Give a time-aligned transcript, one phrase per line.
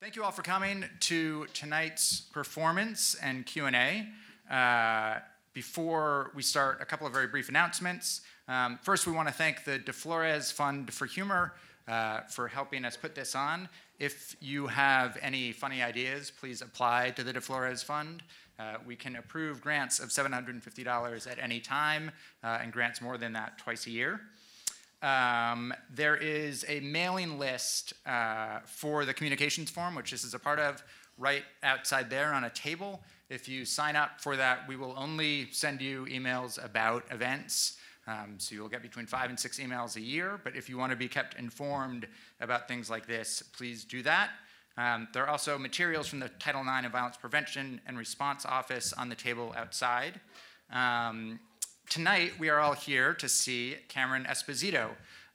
[0.00, 4.08] Thank you all for coming to tonight's performance and Q&A.
[4.50, 5.18] Uh,
[5.52, 8.22] before we start, a couple of very brief announcements.
[8.48, 11.52] Um, first, we want to thank the De Florez Fund for Humor
[11.86, 13.68] uh, for helping us put this on.
[13.98, 18.22] If you have any funny ideas, please apply to the De Florez Fund.
[18.58, 22.10] Uh, we can approve grants of $750 at any time
[22.42, 24.22] uh, and grants more than that twice a year.
[25.02, 30.38] Um, there is a mailing list uh, for the communications form, which this is a
[30.38, 30.82] part of,
[31.16, 33.02] right outside there on a table.
[33.28, 37.78] If you sign up for that, we will only send you emails about events.
[38.06, 40.40] Um, so you'll get between five and six emails a year.
[40.42, 42.06] But if you want to be kept informed
[42.40, 44.30] about things like this, please do that.
[44.76, 48.92] Um, there are also materials from the Title IX and Violence Prevention and Response Office
[48.92, 50.20] on the table outside.
[50.72, 51.38] Um,
[51.90, 54.90] tonight, we are all here to see Cameron Esposito,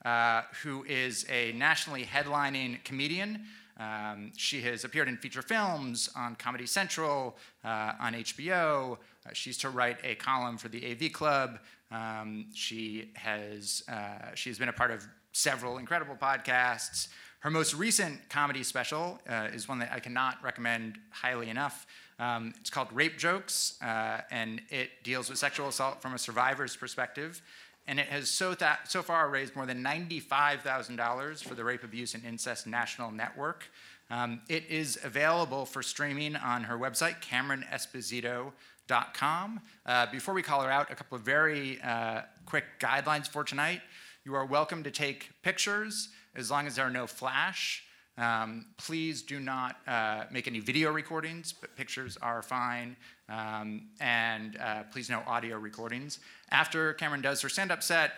[0.06, 3.44] uh, who is a nationally headlining comedian.
[3.78, 8.94] Um, she has appeared in feature films on Comedy Central, uh, on HBO.
[8.94, 11.58] Uh, she's to write a column for the AV Club.
[11.90, 17.08] Um, she has uh, she's been a part of several incredible podcasts.
[17.40, 21.86] Her most recent comedy special uh, is one that I cannot recommend highly enough.
[22.18, 26.74] Um, it's called Rape Jokes, uh, and it deals with sexual assault from a survivor's
[26.74, 27.42] perspective.
[27.86, 28.56] And it has so,
[28.88, 33.66] so far raised more than $95,000 for the Rape, Abuse, and Incest National Network.
[34.10, 39.60] Um, it is available for streaming on her website, CameronEsposito.com.
[39.84, 43.82] Uh, before we call her out, a couple of very uh, quick guidelines for tonight.
[44.24, 47.84] You are welcome to take pictures as long as there are no flash.
[48.18, 52.96] Um, please do not uh, make any video recordings, but pictures are fine.
[53.28, 56.20] Um, and uh, please no audio recordings.
[56.50, 58.12] After Cameron does her stand-up set,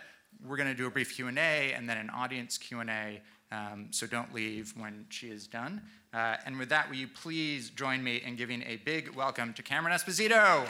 [0.45, 3.21] we're going to do a brief Q&A and then an audience Q&A.
[3.51, 5.81] Um, so don't leave when she is done.
[6.13, 9.63] Uh, and with that, will you please join me in giving a big welcome to
[9.63, 10.65] Cameron Esposito.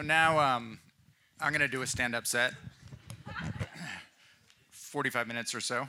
[0.00, 0.78] So now um,
[1.42, 2.54] I'm going to do a stand up set,
[4.70, 5.82] 45 minutes or so.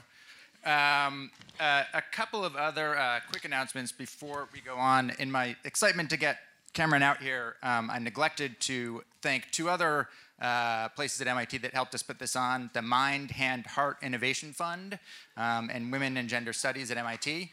[0.66, 5.13] Um, uh, a couple of other uh, quick announcements before we go on.
[5.17, 6.39] In my excitement to get
[6.73, 10.09] Cameron out here, um, I neglected to thank two other
[10.41, 14.51] uh, places at MIT that helped us put this on the Mind, Hand, Heart Innovation
[14.51, 14.99] Fund
[15.38, 17.49] um, and Women and Gender Studies at MIT.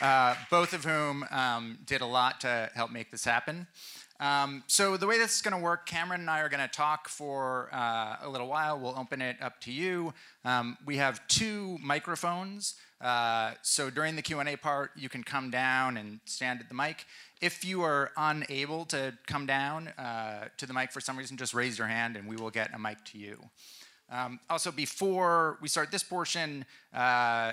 [0.00, 3.66] Uh, both of whom um, did a lot to help make this happen.
[4.20, 6.68] Um, so the way this is going to work, Cameron and I are going to
[6.68, 8.78] talk for uh, a little while.
[8.78, 10.14] We'll open it up to you.
[10.44, 12.74] Um, we have two microphones.
[13.00, 17.04] Uh, so during the Q&A part, you can come down and stand at the mic.
[17.40, 21.52] If you are unable to come down uh, to the mic for some reason, just
[21.52, 23.38] raise your hand and we will get a mic to you.
[24.10, 27.52] Um, also, before we start this portion, uh,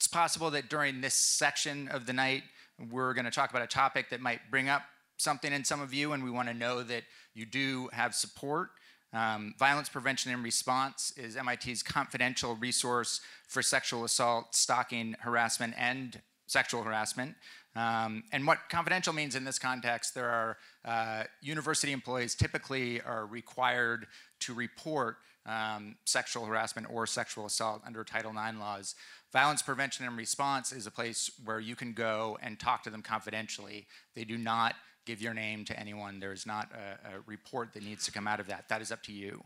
[0.00, 2.42] it's possible that during this section of the night,
[2.90, 4.80] we're going to talk about a topic that might bring up
[5.18, 7.02] something in some of you, and we want to know that
[7.34, 8.70] you do have support.
[9.12, 16.22] Um, Violence Prevention and Response is MIT's confidential resource for sexual assault, stalking, harassment, and
[16.46, 17.34] sexual harassment.
[17.76, 23.26] Um, and what confidential means in this context, there are uh, university employees typically are
[23.26, 24.06] required
[24.40, 28.94] to report um, sexual harassment or sexual assault under Title IX laws.
[29.32, 33.02] Violence prevention and response is a place where you can go and talk to them
[33.02, 33.86] confidentially.
[34.16, 34.74] They do not
[35.06, 36.18] give your name to anyone.
[36.18, 38.68] There's not a, a report that needs to come out of that.
[38.68, 39.42] That is up to you.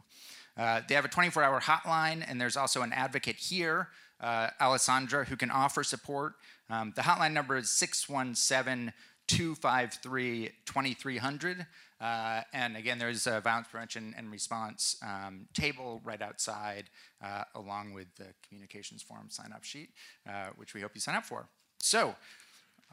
[0.56, 3.88] Uh, they have a 24 hour hotline, and there's also an advocate here,
[4.20, 6.34] uh, Alessandra, who can offer support.
[6.70, 8.92] Um, the hotline number is 617
[9.26, 11.66] 253 2300.
[12.04, 16.90] Uh, and again, there's a violence prevention and response um, table right outside,
[17.24, 19.88] uh, along with the communications form sign up sheet,
[20.28, 21.48] uh, which we hope you sign up for.
[21.80, 22.14] So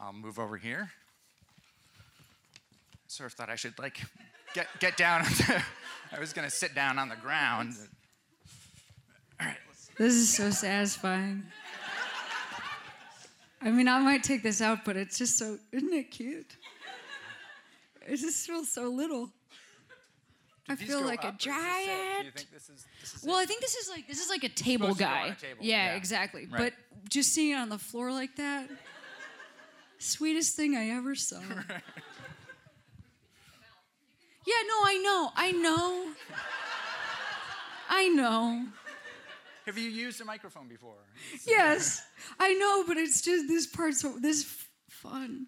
[0.00, 0.92] I'll move over here.
[3.06, 4.00] Sort of thought I should like
[4.54, 5.24] get, get down.
[5.24, 5.62] The,
[6.10, 7.74] I was going to sit down on the ground.
[9.38, 9.56] All right.
[9.98, 11.42] This is so satisfying.
[13.60, 16.56] I mean, I might take this out, but it's just so, isn't it cute?
[18.08, 19.30] It just feels so little.
[20.68, 22.46] I feel like a giant.
[22.52, 24.94] This is, this is well, I think this is like this is like a table
[24.94, 25.28] guy.
[25.28, 25.58] A table.
[25.60, 26.46] Yeah, yeah, exactly.
[26.46, 26.58] Right.
[26.58, 26.72] But
[27.10, 28.70] just seeing it on the floor like that,
[29.98, 31.40] sweetest thing I ever saw.
[34.44, 35.30] Yeah, no, I know.
[35.36, 36.08] I know.
[37.88, 38.66] I know.
[39.66, 40.96] Have you used a microphone before?
[41.46, 42.02] Yes,
[42.40, 45.46] I know, but it's just this part's so this f- fun.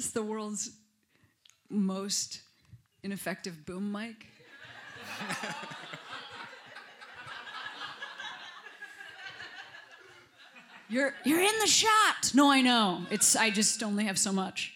[0.00, 0.70] It's the world's
[1.68, 2.40] most
[3.02, 4.26] ineffective boom mic.
[10.88, 12.32] you're you're in the shot.
[12.34, 13.02] No, I know.
[13.10, 14.72] It's I just only have so much.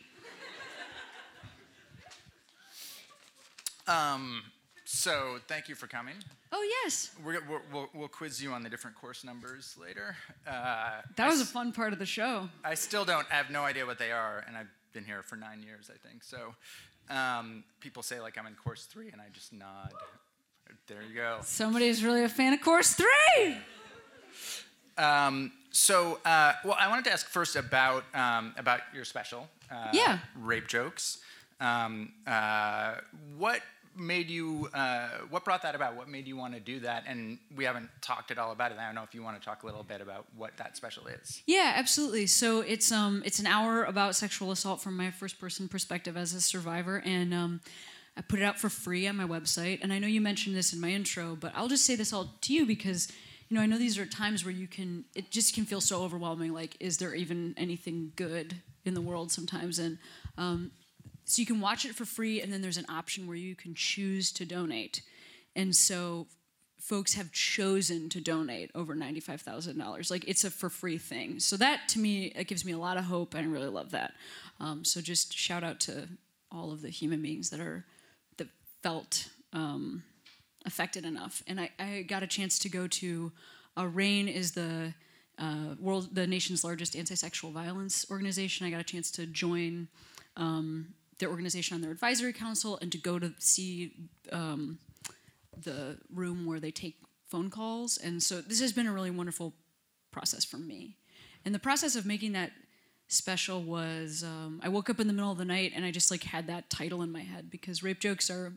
[3.86, 4.42] Um,
[4.84, 6.16] so thank you for coming.
[6.52, 10.16] Oh yes, We're, we're, we'll, we'll quiz you on the different course numbers later.
[10.46, 12.50] Uh, that was a s- fun part of the show.
[12.62, 13.26] I still don't.
[13.32, 15.98] I have no idea what they are, and I've been here for nine years, I
[16.08, 16.22] think.
[16.24, 16.54] So
[17.10, 19.92] um, people say like I'm in course three, and I just nod.
[20.86, 21.38] There you go.
[21.42, 23.56] Somebody's really a fan of course three.
[24.96, 29.48] Um, so, uh, well, I wanted to ask first about um, about your special.
[29.70, 30.18] Uh, Yeah.
[30.36, 31.18] Rape jokes.
[31.60, 32.96] Um, uh,
[33.36, 33.60] what
[33.96, 34.68] made you?
[34.74, 35.96] Uh, what brought that about?
[35.96, 37.04] What made you want to do that?
[37.06, 38.78] And we haven't talked at all about it.
[38.78, 41.06] I don't know if you want to talk a little bit about what that special
[41.06, 41.42] is.
[41.46, 42.26] Yeah, absolutely.
[42.26, 46.34] So it's um it's an hour about sexual assault from my first person perspective as
[46.34, 47.60] a survivor, and um,
[48.16, 49.80] I put it out for free on my website.
[49.82, 52.34] And I know you mentioned this in my intro, but I'll just say this all
[52.42, 53.08] to you because
[53.48, 56.02] you know I know these are times where you can it just can feel so
[56.02, 56.52] overwhelming.
[56.52, 59.78] Like, is there even anything good in the world sometimes?
[59.78, 59.98] And
[60.36, 60.70] um,
[61.24, 63.74] so you can watch it for free, and then there's an option where you can
[63.74, 65.02] choose to donate.
[65.56, 66.26] And so
[66.78, 70.10] folks have chosen to donate over $95,000.
[70.10, 71.40] Like it's a for free thing.
[71.40, 73.90] So that to me, it gives me a lot of hope, and I really love
[73.92, 74.12] that.
[74.60, 76.08] Um, so just shout out to
[76.52, 77.84] all of the human beings that are
[78.36, 78.48] that
[78.82, 80.02] felt um,
[80.66, 81.42] affected enough.
[81.46, 83.32] And I, I got a chance to go to
[83.78, 84.92] uh, RAINN is the
[85.38, 88.66] uh, world, the nation's largest anti-sexual violence organization.
[88.66, 89.88] I got a chance to join
[90.36, 93.92] um, their organization on their advisory council and to go to see
[94.32, 94.78] um,
[95.62, 96.96] the room where they take
[97.26, 97.98] phone calls.
[97.98, 99.54] And so this has been a really wonderful
[100.10, 100.96] process for me.
[101.44, 102.52] And the process of making that
[103.08, 106.10] special was um, I woke up in the middle of the night and I just
[106.10, 108.54] like had that title in my head because rape jokes are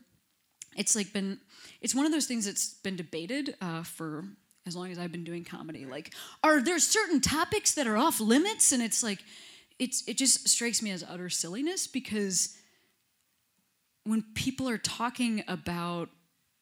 [0.76, 1.38] it's like been
[1.80, 4.24] it's one of those things that's been debated uh, for
[4.68, 5.86] as long as I've been doing comedy.
[5.86, 6.12] Like,
[6.44, 8.70] are there certain topics that are off limits?
[8.70, 9.20] And it's like
[9.78, 12.56] it's it just strikes me as utter silliness because
[14.04, 16.08] when people are talking about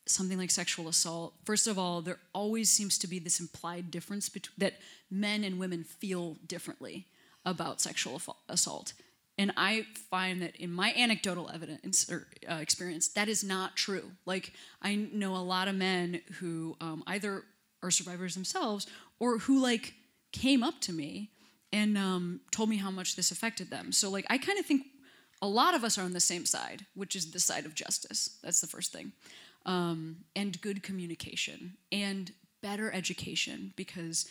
[0.07, 4.29] something like sexual assault, first of all, there always seems to be this implied difference
[4.29, 4.75] between that
[5.11, 7.07] men and women feel differently
[7.45, 8.93] about sexual assault.
[9.39, 14.13] And I find that in my anecdotal evidence or uh, experience, that is not true.
[14.25, 17.45] Like I know a lot of men who um, either
[17.83, 18.87] are survivors themselves
[19.21, 19.95] or who like
[20.33, 21.31] came up to me
[21.77, 23.93] and um, told me how much this affected them.
[23.93, 24.87] So like I kind of think
[25.43, 28.39] a lot of us are on the same side, which is the side of justice.
[28.43, 29.13] That's the first thing.
[29.67, 32.33] Um, and good communication and
[32.63, 34.27] better education because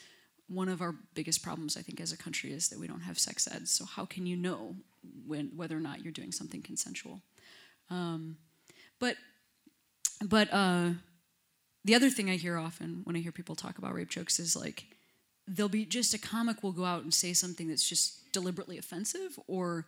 [0.47, 3.19] one of our biggest problems, I think, as a country is that we don't have
[3.19, 3.67] sex ed.
[3.67, 4.75] So how can you know
[5.27, 7.21] when whether or not you're doing something consensual?
[7.91, 8.37] Um,
[8.99, 9.17] but
[10.23, 10.91] but uh,
[11.83, 14.55] the other thing I hear often when I hear people talk about rape jokes is
[14.55, 14.94] like
[15.47, 19.39] there'll be just a comic will go out and say something that's just deliberately offensive
[19.47, 19.85] or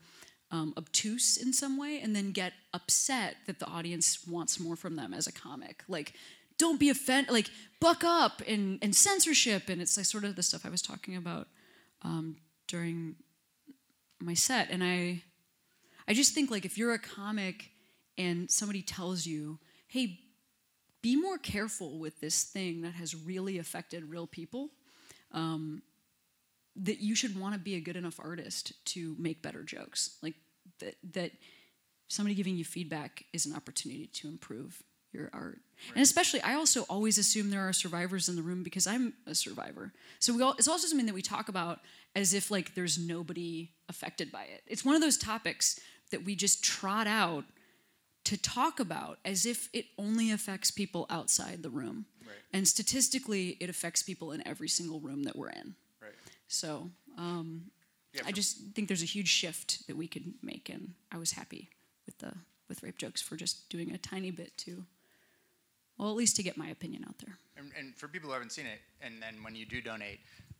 [0.51, 4.95] um, obtuse in some way and then get upset that the audience wants more from
[4.95, 5.83] them as a comic.
[5.87, 6.13] Like
[6.57, 9.69] don't be offended like buck up and, and censorship.
[9.69, 11.47] And it's like sort of the stuff i was talking about
[12.03, 13.15] um, during
[14.21, 14.69] my set.
[14.69, 15.21] And i
[16.07, 17.71] i just think like if you're a comic
[18.17, 20.19] and somebody tells you hey
[21.01, 24.69] be more careful with this thing that has really affected real people
[25.37, 25.83] um,
[26.75, 30.17] that you should want to be a good enough artist to make better jokes.
[30.21, 30.35] Like
[30.79, 31.31] that that
[32.07, 34.81] somebody giving you feedback is an opportunity to improve
[35.13, 35.59] your art.
[35.93, 39.35] And especially i also always assume there are survivors in the room because i'm a
[39.35, 39.93] survivor.
[40.19, 41.79] So we all, it's also something that we talk about
[42.15, 44.63] as if like there's nobody affected by it.
[44.67, 45.79] It's one of those topics
[46.11, 47.45] that we just trot out
[48.25, 52.35] to talk about as if it only affects people outside the room Right.
[52.53, 56.11] and statistically it affects people in every single room that we're in Right.
[56.47, 57.71] so um,
[58.13, 61.31] Yeah, I just think there's a huge shift that we could make, and I was
[61.31, 61.69] happy
[62.05, 62.33] with the
[62.69, 64.83] with rape jokes for just doing a tiny bit to,
[65.97, 67.37] well, at least to get my opinion out there.
[67.55, 70.19] And, and for people who haven't seen it, and then when you do donate,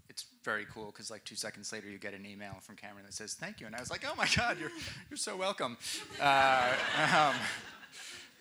[0.09, 3.13] it's very cool because like two seconds later you get an email from Cameron that
[3.13, 4.71] says thank you, and I was like, oh my God, you're
[5.09, 5.77] you're so welcome.
[6.19, 7.35] Uh, um,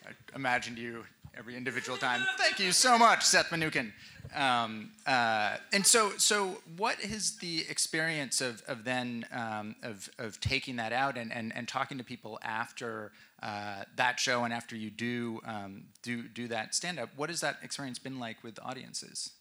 [0.07, 1.05] I imagined you
[1.39, 2.23] every individual time.
[2.39, 3.93] Thank you so much, Seth Mnookin.
[4.35, 10.41] Um, uh, and so, so what is the experience of, of then um, of, of
[10.41, 13.13] taking that out and, and, and talking to people after
[13.43, 17.11] uh, that show and after you do um, do do that stand up?
[17.17, 19.33] What has that experience been like with audiences?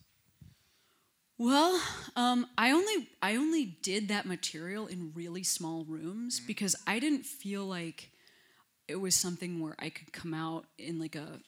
[1.38, 1.82] Well,
[2.16, 6.48] um, I only I only did that material in really small rooms Mm-hmm.
[6.48, 8.12] because I didn't feel like
[8.88, 11.40] it was something where I could come out in like a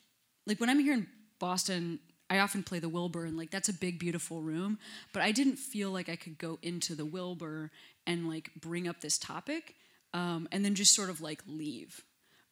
[0.48, 1.08] like when I'm here in
[1.39, 2.00] Boston.
[2.30, 4.80] I often play the Wilbur, and like that's a big, beautiful room.
[5.13, 7.72] But I didn't feel like I could go into the Wilbur
[8.06, 9.75] and like bring up this topic,
[10.13, 12.04] um, and then just sort of like leave.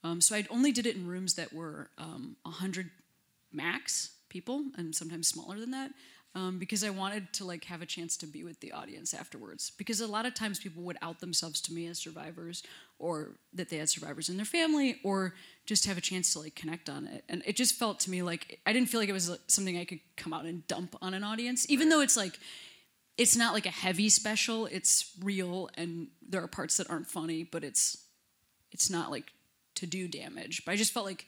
[0.01, 2.89] Um, so I only did it in rooms that were um, 100
[3.51, 5.91] max people, and sometimes smaller than that,
[6.35, 9.71] um, because I wanted to like have a chance to be with the audience afterwards.
[9.77, 12.61] Because a lot of times people would out themselves to me as survivors,
[12.99, 15.33] or that they had survivors in their family, or
[15.65, 17.23] just have a chance to like connect on it.
[17.29, 19.85] And it just felt to me like I didn't feel like it was something I
[19.85, 22.37] could come out and dump on an audience, even though it's like
[23.17, 24.65] it's not like a heavy special.
[24.65, 27.97] It's real, and there are parts that aren't funny, but it's
[28.73, 29.31] it's not like
[29.75, 30.63] to do damage.
[30.65, 31.27] But I just felt like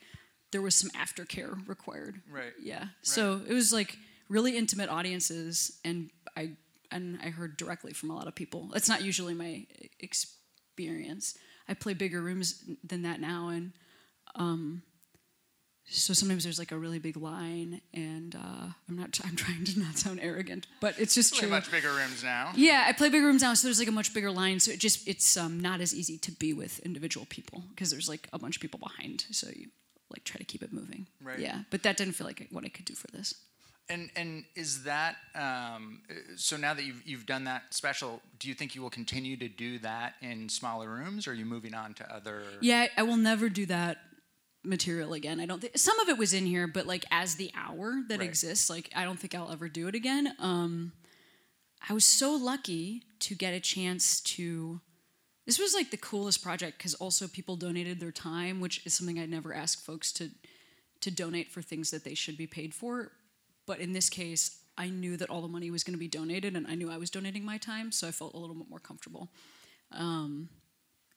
[0.52, 2.22] there was some aftercare required.
[2.30, 2.54] Right.
[2.62, 2.86] Yeah.
[3.02, 3.98] So it was like
[4.30, 6.52] really intimate audiences, and I
[6.92, 8.70] and I heard directly from a lot of people.
[8.74, 9.66] That's not usually my
[10.00, 11.38] experience.
[11.68, 13.74] I play bigger rooms than that now, and
[14.36, 14.84] um,
[15.90, 19.20] so sometimes there's like a really big line, and uh, I'm not.
[19.24, 21.50] I'm trying to not sound arrogant, but it's just Play true.
[21.50, 22.52] much bigger rooms now.
[22.56, 24.60] Yeah, I play bigger rooms now, so there's like a much bigger line.
[24.60, 28.10] So it just it's um, not as easy to be with individual people because there's
[28.10, 29.26] like a bunch of people behind.
[29.32, 29.68] So you
[30.10, 31.08] like try to keep it moving.
[31.22, 31.40] Right.
[31.40, 33.34] Yeah, but that didn't feel like what I could do for this.
[33.90, 36.02] And and is that um,
[36.36, 36.58] so?
[36.58, 39.80] Now that you've you've done that special, do you think you will continue to do
[39.80, 42.44] that in smaller rooms, or are you moving on to other?
[42.60, 44.00] Yeah, I, I will never do that
[44.64, 45.40] material again.
[45.40, 48.20] I don't think some of it was in here, but like as the hour that
[48.20, 48.28] Right.
[48.28, 50.34] exists, like I don't think I'll ever do it again.
[50.40, 50.92] Um,
[51.88, 54.82] I was so lucky to get a chance to.
[55.46, 59.18] This was like the coolest project because also people donated their time, which is something
[59.18, 60.30] I never ask folks to
[61.00, 63.14] to donate for things that they should be paid for.
[63.68, 66.56] But in this case, I knew that all the money was going to be donated,
[66.56, 68.80] and I knew I was donating my time, so I felt a little bit more
[68.80, 69.30] comfortable.
[69.92, 70.50] Um,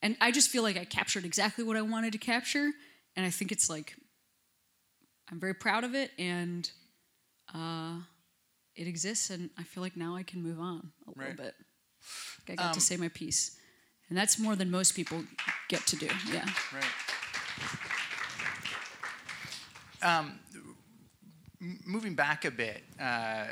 [0.03, 2.71] and I just feel like I captured exactly what I wanted to capture,
[3.15, 3.95] and I think it's like
[5.31, 6.69] I'm very proud of it, and
[7.55, 7.99] uh,
[8.75, 11.29] it exists, and I feel like now I can move on a Right.
[11.29, 11.55] little bit.
[12.49, 13.57] I got Um, to say my piece,
[14.09, 15.23] and that's more than most people
[15.69, 16.07] get to do.
[16.33, 16.49] Yeah.
[16.73, 16.83] Right.
[20.03, 20.39] Um,
[21.85, 23.47] moving back a bit, uh,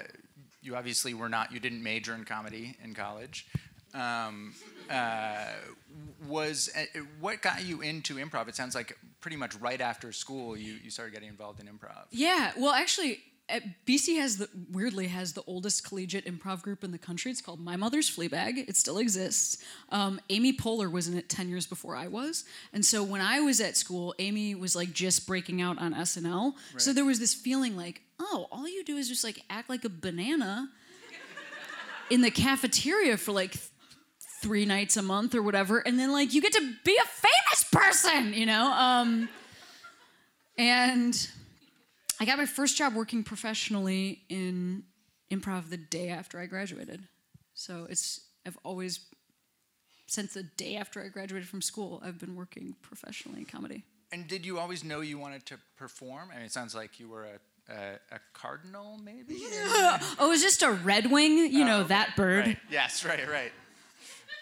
[0.61, 1.51] you obviously were not.
[1.51, 3.47] You didn't major in comedy in college.
[3.93, 4.53] Um,
[4.89, 5.45] uh,
[6.27, 8.47] was uh, what got you into improv?
[8.47, 12.05] It sounds like pretty much right after school you, you started getting involved in improv.
[12.11, 13.21] Yeah, well, actually,
[13.87, 17.31] BC has the weirdly has the oldest collegiate improv group in the country.
[17.31, 18.57] It's called My Mother's Fleabag.
[18.69, 19.57] It still exists.
[19.89, 23.39] Um, Amy Poehler was in it ten years before I was, and so when I
[23.39, 26.53] was at school, Amy was like just breaking out on SNL.
[26.77, 29.83] So there was this feeling like, oh, all you do is just like act like
[29.85, 30.69] a banana
[32.09, 33.63] in the cafeteria for like th-
[34.41, 37.63] three nights a month or whatever, and then like you get to be a famous
[37.71, 38.71] person, you know.
[38.71, 39.29] Um,
[40.57, 41.29] and
[42.19, 44.83] I got my first job working professionally in
[45.31, 47.07] improv the day after I graduated.
[47.53, 48.99] So it's I've always
[50.07, 53.83] since the day after I graduated from school, I've been working professionally in comedy.
[54.11, 56.29] And did you always know you wanted to perform?
[56.31, 59.37] I mean, it sounds like you were a, a, a cardinal, maybe.
[60.19, 62.47] Oh, it was just a red wing, you know, that bird.
[62.47, 62.57] Right.
[62.71, 63.51] Yes, right, right.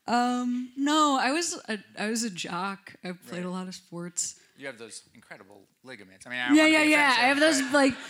[0.08, 2.94] Um, no, I was a, I was a jock.
[3.04, 4.36] I played a lot of sports.
[4.58, 6.26] You have those incredible ligaments.
[6.26, 7.16] I mean, I Yeah, yeah, yeah.
[7.16, 7.94] I have those like.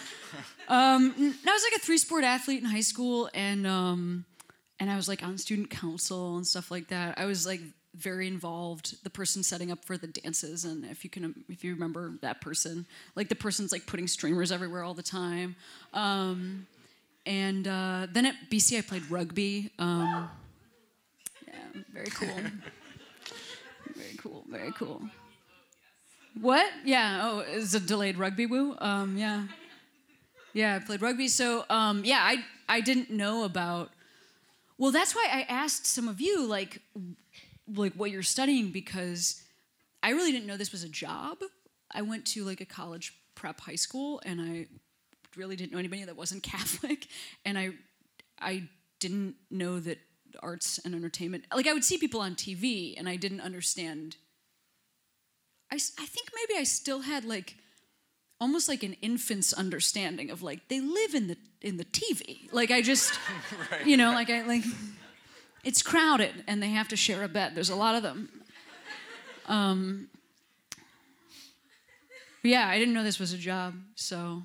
[0.68, 4.26] Um, I was like a three sport athlete in high school, and um,
[4.78, 7.18] and I was like on student council and stuff like that.
[7.18, 7.62] I was like
[7.94, 9.02] very involved.
[9.02, 12.42] The person setting up for the dances, and if you can, if you remember that
[12.42, 12.84] person,
[13.16, 15.56] like the person's like putting streamers everywhere all the time.
[15.94, 16.66] Um,
[17.24, 19.70] and uh, then at BC, I played rugby.
[19.78, 20.28] Um,
[21.46, 21.54] yeah,
[21.94, 22.28] very cool.
[23.96, 24.44] very cool.
[24.50, 25.02] Very cool.
[26.40, 26.70] What?
[26.84, 27.20] Yeah.
[27.22, 28.76] Oh, it's a delayed rugby woo.
[28.78, 29.44] Um, yeah.
[30.52, 31.28] Yeah, I played rugby.
[31.28, 33.90] So um, yeah, I I didn't know about.
[34.76, 36.80] Well, that's why I asked some of you like
[37.74, 39.42] like what you're studying because
[40.02, 41.38] I really didn't know this was a job.
[41.90, 44.66] I went to like a college prep high school and I
[45.36, 47.06] really didn't know anybody that wasn't Catholic
[47.44, 47.70] and I
[48.40, 48.68] I
[49.00, 49.98] didn't know that
[50.40, 54.16] arts and entertainment like I would see people on TV and I didn't understand
[55.70, 57.56] I, I think maybe I still had like
[58.40, 62.52] almost like an infant's understanding of like they live in the in the TV.
[62.52, 63.18] Like I just,
[63.84, 64.64] you know, like I like
[65.64, 67.54] it's crowded and they have to share a bed.
[67.54, 68.30] There's a lot of them.
[69.46, 70.08] Um,
[72.42, 74.42] yeah, I didn't know this was a job, so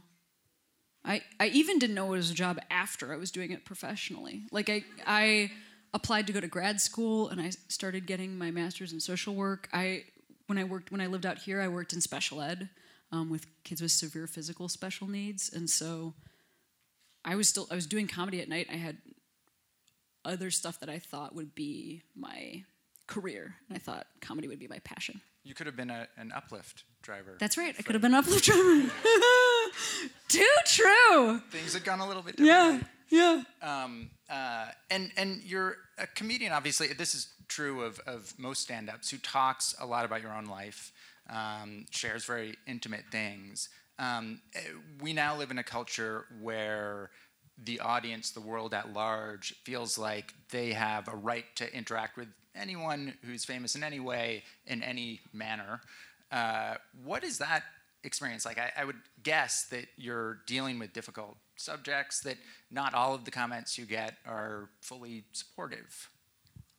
[1.06, 4.44] I I even didn't know it was a job after I was doing it professionally.
[4.52, 5.52] Like I I
[5.94, 9.70] applied to go to grad school and I started getting my master's in social work.
[9.72, 10.06] I
[10.54, 12.70] when I worked when I lived out here, I worked in special ed
[13.12, 16.14] um, with kids with severe physical special needs, and so
[17.26, 18.68] I was still I was doing comedy at night.
[18.72, 18.98] I had
[20.24, 22.64] other stuff that I thought would be my
[23.08, 25.22] career, and I thought comedy would be my passion.
[25.44, 27.36] You could have been a, an uplift driver.
[27.40, 27.76] That's right.
[27.78, 28.92] I could have been an uplift driver.
[30.28, 31.40] Too true.
[31.52, 32.84] Things had gone a little bit different.
[32.84, 32.88] Yeah.
[33.10, 33.44] Yeah.
[33.62, 36.88] Um, uh, and and you're a comedian, obviously.
[36.88, 40.92] This is true of, of most stand-ups who talks a lot about your own life,
[41.30, 43.70] um, shares very intimate things.
[44.00, 44.42] Um,
[45.02, 47.12] we now live in a culture where
[47.58, 52.28] the audience, the world at large, feels like they have a right to interact with
[52.56, 55.82] anyone who's famous in any way, in any manner.
[56.32, 57.64] Uh, what is that
[58.04, 58.58] experience like?
[58.58, 62.38] I, I would guess that you're dealing with difficult subjects, that
[62.70, 66.10] not all of the comments you get are fully supportive.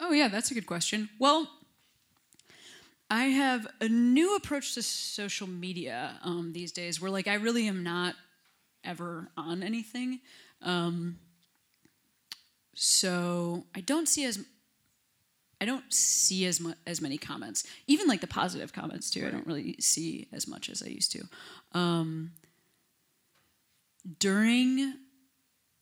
[0.01, 1.09] Oh, yeah, that's a good question.
[1.19, 1.49] Well,
[3.11, 7.69] I have a new approach to social media um, these days where, like, I really
[7.69, 8.15] am not
[8.83, 10.21] ever on anything.
[10.63, 11.19] Um,
[12.75, 14.45] so I don't see as
[15.61, 19.27] I don't see as mu- as many comments, even like the positive comments too.
[19.27, 21.25] I don't really see as much as I used to.
[21.73, 22.33] Um,
[24.19, 24.95] during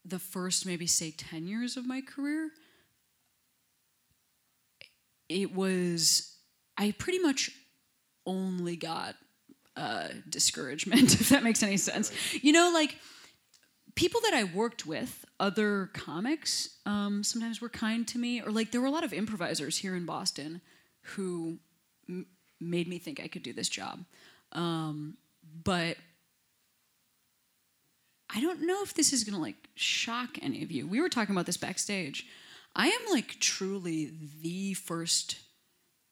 [0.05, 2.51] the first maybe say 10 years of my career
[5.29, 6.37] it was
[6.77, 7.51] i pretty much
[8.27, 9.15] only got
[9.75, 12.13] uh, discouragement if that makes any sense.
[12.43, 12.97] You know like
[13.95, 18.71] people that i worked with other comics um, sometimes were kind to me or like
[18.71, 20.61] there were a lot of improvisers here in boston
[21.03, 21.59] who
[22.09, 22.27] m-
[22.61, 24.05] made me think i could do this job.
[24.53, 25.17] Um,
[25.65, 25.97] but
[28.35, 30.87] I don't know if this is gonna like shock any of you.
[30.87, 32.27] We were talking about this backstage.
[32.75, 35.39] I am like truly the first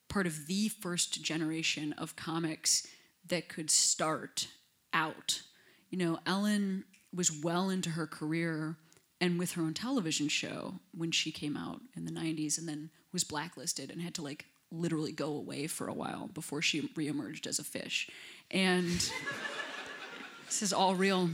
[0.08, 2.86] part of the first generation of comics
[3.26, 4.48] that could start
[4.92, 5.42] out.
[5.88, 8.76] You know, Ellen was well into her career
[9.20, 12.90] and with her own television show when she came out in the 90s and then
[13.12, 17.46] was blacklisted and had to like literally go away for a while before she reemerged
[17.46, 18.10] as a fish.
[18.50, 18.88] And
[20.46, 21.30] this is all real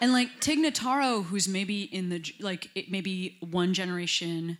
[0.00, 4.58] and like Tig Notaro, who's maybe in the like it maybe one generation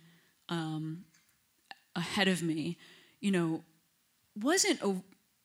[0.49, 1.05] um,
[1.95, 2.77] ahead of me,
[3.19, 3.63] you know,
[4.35, 4.95] wasn't a,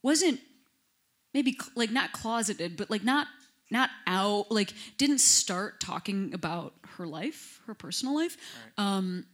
[0.02, 0.40] wasn't
[1.34, 3.26] maybe cl- like not closeted, but like not
[3.70, 8.36] not out, like didn't start talking about her life, her personal life.
[8.76, 9.24] Um,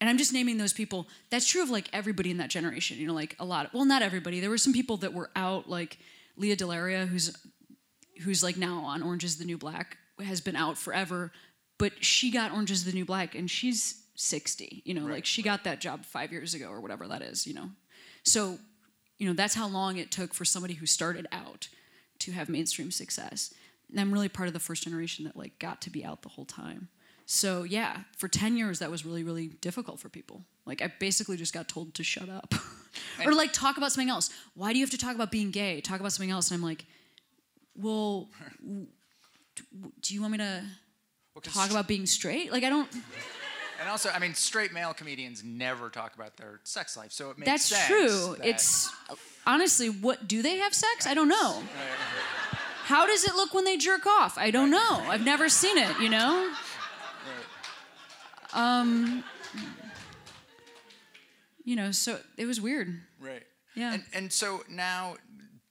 [0.00, 1.08] and I'm just naming those people.
[1.30, 2.98] That's true of like everybody in that generation.
[2.98, 3.66] You know, like a lot.
[3.66, 4.40] Of, well, not everybody.
[4.40, 5.98] There were some people that were out, like
[6.36, 7.36] Lea DeLaria, who's
[8.20, 11.32] who's like now on Orange is the New Black, has been out forever,
[11.78, 15.42] but she got Orange is the New Black and she's 60, you know, like she
[15.42, 17.70] got that job five years ago or whatever that is, you know.
[18.22, 18.58] So,
[19.18, 21.68] you know, that's how long it took for somebody who started out
[22.20, 23.54] to have mainstream success.
[23.90, 26.28] And I'm really part of the first generation that like got to be out the
[26.28, 26.88] whole time.
[27.24, 30.44] So yeah, for 10 years that was really, really difficult for people.
[30.66, 32.54] Like I basically just got told to shut up.
[33.24, 34.30] or like talk about something else.
[34.54, 35.80] Why do you have to talk about being gay?
[35.80, 36.50] Talk about something else.
[36.50, 36.84] And I'm like,
[37.76, 38.28] well,
[40.00, 40.62] do you want me to
[41.34, 42.52] Well, talk about being straight?
[42.52, 42.88] Like I don't.
[43.80, 47.38] And also, I mean, straight male comedians never talk about their sex life, so it
[47.38, 47.88] makes That's sense.
[47.88, 47.88] That's
[48.26, 48.36] true.
[48.36, 48.90] that- It's
[49.46, 51.06] honestly, what do they have sex?
[51.06, 51.62] I don't know.
[52.84, 54.36] How does it look when they jerk off?
[54.36, 55.02] I don't know.
[55.08, 55.98] I've never seen it.
[56.00, 56.52] You know.
[58.52, 59.24] Um.
[61.64, 63.00] You know, so it was weird.
[63.20, 63.42] right.
[63.76, 63.94] Yeah.
[63.94, 65.16] And and so now,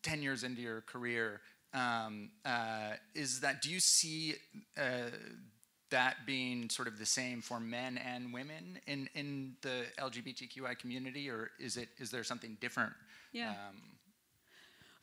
[0.02, 1.42] ten years into your career,
[1.74, 4.36] um, uh, is that do you see
[4.78, 5.12] uh,
[5.92, 11.30] that being sort of the same for men and women in in the LGBTQI community,
[11.30, 12.94] or is it is there something different?
[13.32, 13.50] Yeah.
[13.50, 13.82] Um,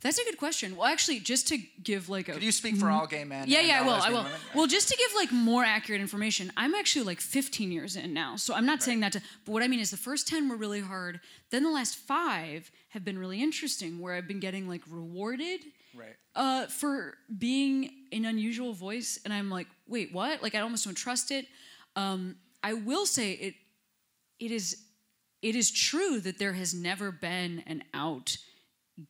[0.03, 0.77] That's a good question.
[0.77, 3.45] Well, actually, just to give like a could you speak for all gay men?
[3.49, 3.93] Yeah, yeah, I will.
[3.93, 4.25] I will.
[4.25, 4.33] women?
[4.55, 8.37] Well, just to give like more accurate information, I'm actually like 15 years in now.
[8.37, 10.57] So I'm not saying that to, but what I mean is the first 10 were
[10.57, 11.21] really hard.
[11.51, 15.61] Then the last five have been really interesting where I've been getting like rewarded
[15.97, 16.17] right.
[16.35, 19.19] uh, for being an unusual voice.
[19.25, 20.43] And I'm like, wait, what?
[20.43, 21.47] Like I almost don't trust it.
[21.97, 23.55] Um, I will say it,
[24.39, 24.77] it is,
[25.43, 28.37] it is true that there has never been an out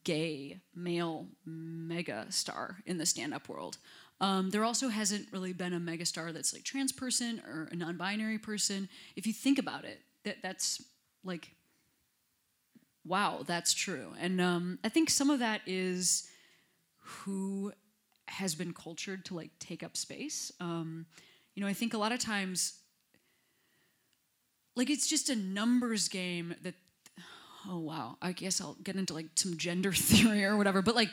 [0.03, 3.77] gay male mega star in the stand-up world.
[4.19, 8.39] Um, there also hasn't really been a megastar that's like trans person or a non-binary
[8.39, 8.89] person.
[9.15, 10.81] If you think about it, that that's
[11.23, 11.51] like,
[13.05, 14.13] wow, that's true.
[14.19, 16.27] And um, I think some of that is
[17.07, 17.71] who
[18.27, 20.51] has been cultured to like take up space.
[20.59, 21.05] Um,
[21.55, 22.73] you know, I think a lot of times,
[24.75, 26.75] like it's just a numbers game that.
[27.69, 31.09] Oh wow, I guess I'll get into like some gender theory or whatever, but like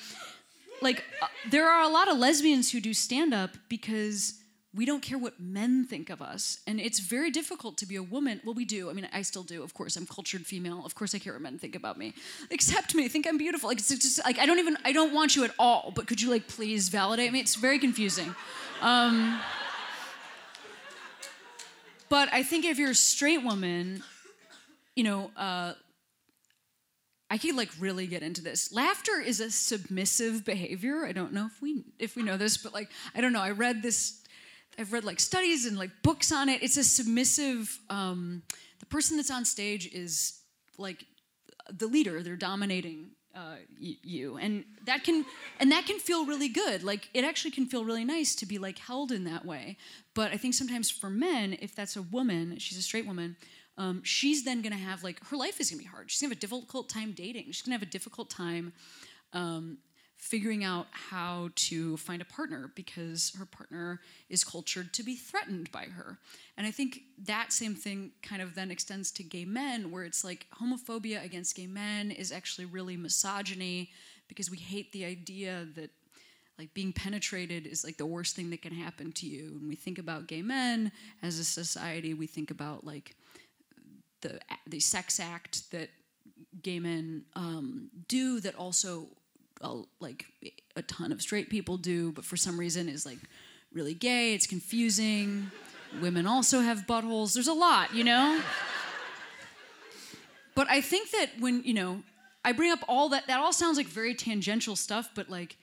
[0.83, 4.35] like uh, there are a lot of lesbians who do stand up because
[4.75, 6.59] we don't care what men think of us.
[6.67, 8.41] And it's very difficult to be a woman.
[8.45, 8.91] Well we do.
[8.91, 9.97] I mean i still do of course.
[9.97, 10.85] I'm cultured female.
[10.85, 12.15] Of course i care what men think about me.
[12.51, 13.09] Accept me.
[13.09, 13.69] Think i'm beautiful.
[13.69, 15.93] Like it's just like i don't even i don't want you at all.
[15.95, 17.41] But could you like please validate me?
[17.41, 18.35] It's very confusing.
[18.81, 19.41] Um,
[22.09, 24.03] but i think if you're a straight woman
[24.95, 25.73] you know uh,
[27.31, 28.73] I could like really get into this.
[28.73, 31.05] Laughter is a submissive behavior.
[31.05, 33.41] I don't know if we if we know this, but like I don't know.
[33.41, 34.21] I read this.
[34.79, 36.63] I've read like studies and like books on it.
[36.63, 37.79] It's a submissive.
[37.91, 38.43] Um,
[38.81, 40.41] the person that's on stage is
[40.79, 41.05] like
[41.71, 42.23] the leader.
[42.23, 45.25] They're dominating uh, y- you, and that can
[45.61, 46.83] and that can feel really good.
[46.83, 49.77] Like it actually can feel really nice to be like held in that way.
[50.15, 53.37] But I think sometimes for men, if that's a woman, she's a straight woman
[53.77, 56.11] um, she's then to have like her life is to be hard.
[56.11, 57.47] She's to have a difficult time dating.
[57.47, 58.73] She's to have a difficult time
[59.33, 59.79] um,
[60.25, 65.71] figuring out how to find a partner because her partner is cultured to be threatened
[65.71, 66.17] by her.
[66.57, 70.25] And I think that same thing kind of then extends to gay men, where it's
[70.25, 73.91] like homophobia against gay men is actually really misogyny
[74.27, 75.91] because we hate the idea that
[76.59, 79.59] like being penetrated is like the worst thing that can happen to you.
[79.61, 80.91] And we think about gay men
[81.23, 83.15] as a society, we think about like
[84.23, 85.91] the the sex act that
[86.63, 89.09] gay men um, do that also
[89.61, 90.27] uh, like
[90.77, 93.19] a ton of straight people do, but for some reason is like
[93.73, 94.35] really gay.
[94.35, 95.51] It's confusing.
[96.01, 97.35] Women also have buttholes.
[97.35, 98.41] There's a lot, you know.
[100.55, 102.03] but I think that when you know,
[102.45, 103.27] I bring up all that.
[103.27, 105.57] That all sounds like very tangential stuff, but like,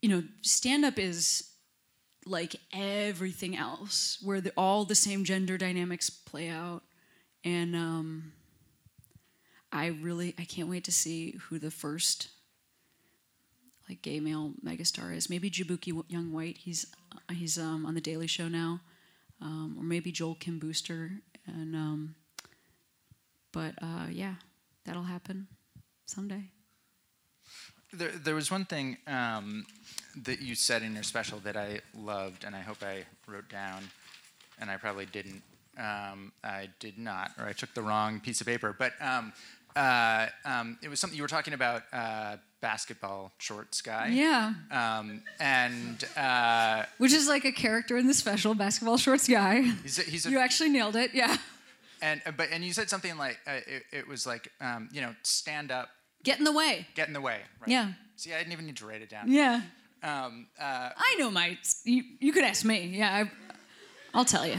[0.00, 1.48] you know, stand up is
[2.24, 6.82] like everything else, where the, all the same gender dynamics play out.
[7.44, 8.32] And um,
[9.72, 12.28] I really, I can't wait to see who the first
[13.88, 15.28] like gay male megastar is.
[15.28, 16.58] Maybe Jaboukie Young White.
[16.58, 16.86] He's
[17.30, 18.80] he's um, on the Daily Show now,
[19.40, 21.12] um, or maybe Joel Kim Booster.
[21.46, 22.14] And um,
[23.52, 24.34] but uh, yeah,
[24.84, 25.48] that'll happen
[26.06, 26.44] someday.
[27.92, 29.66] There, there was one thing um,
[30.22, 33.82] that you said in your special that I loved, and I hope I wrote down,
[34.58, 35.42] and I probably didn't.
[35.78, 38.74] Um, I did not, or I took the wrong piece of paper.
[38.78, 39.32] But um,
[39.76, 44.08] uh, um, it was something you were talking about uh, basketball shorts guy.
[44.08, 44.54] Yeah.
[44.70, 49.62] Um, and uh, which is like a character in the special basketball shorts guy.
[49.82, 51.10] He's a, he's a, you actually nailed it.
[51.14, 51.36] Yeah.
[52.00, 55.14] And but and you said something like uh, it, it, was like um, you know
[55.22, 55.88] stand up
[56.22, 56.86] Get in the way.
[56.94, 57.40] Get in the way.
[57.60, 57.68] Right?
[57.68, 57.92] Yeah.
[58.16, 59.30] See, I didn't even need to write it down.
[59.30, 59.62] Yeah.
[60.02, 61.58] Um, uh, I know my.
[61.84, 62.92] You, you could ask me.
[62.94, 63.26] Yeah,
[64.14, 64.58] I, will tell you.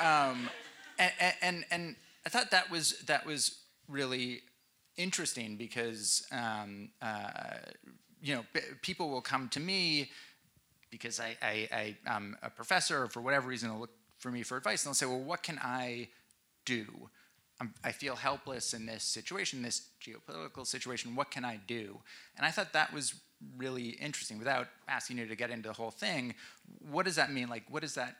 [0.00, 0.48] Um,
[0.98, 1.96] and, and and
[2.28, 4.42] I thought that was that was really
[4.98, 7.30] interesting because um, uh,
[8.20, 8.44] you know
[8.82, 10.10] people will come to me
[10.90, 14.42] because I, I, I am a professor or for whatever reason they'll look for me
[14.42, 16.08] for advice and they'll say, well, what can I
[16.66, 16.84] do?
[17.62, 21.16] I'm, i feel helpless in this situation, this geopolitical situation.
[21.16, 21.98] What can I do?
[22.36, 23.14] And I thought that was
[23.56, 24.38] really interesting.
[24.38, 26.34] Without asking you to get into the whole thing,
[26.90, 27.48] what does that mean?
[27.48, 28.16] Like, what does that?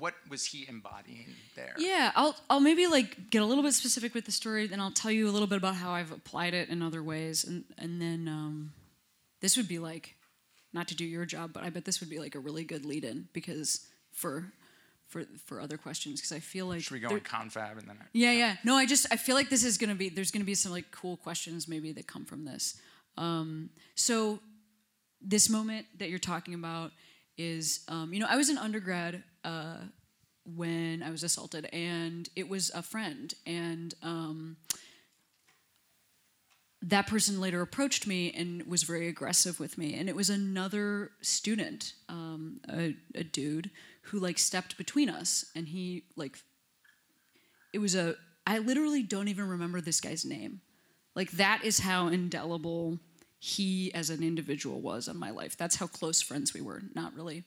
[0.00, 1.74] What was he embodying there?
[1.78, 4.90] Yeah, I'll I'll maybe like get a little bit specific with the story, then I'll
[4.90, 8.00] tell you a little bit about how I've applied it in other ways, and and
[8.00, 8.72] then um,
[9.40, 10.16] this would be like,
[10.72, 12.84] not to do your job, but I bet this would be like a really good
[12.84, 14.52] lead-in because for
[15.06, 17.96] for for other questions because I feel like should we go in confab and then
[18.00, 18.32] I, yeah.
[18.32, 18.56] yeah.
[18.64, 20.90] No I just I feel like this is gonna be there's gonna be some like
[20.92, 22.80] cool questions maybe that come from this.
[23.18, 24.38] Um, so
[25.20, 26.92] this moment that you're talking about
[27.36, 29.78] is um, you know I was an undergrad uh,
[30.44, 34.56] when I was assaulted and it was a friend and um,
[36.82, 41.10] that person later approached me and was very aggressive with me and it was another
[41.20, 43.70] student um, a, a dude
[44.04, 46.38] who like stepped between us and he like
[47.72, 50.60] it was a I literally don't even remember this guy's name.
[51.14, 52.98] Like that is how indelible
[53.38, 55.56] he as an individual was on my life.
[55.56, 56.82] That's how close friends we were.
[56.94, 57.44] Not really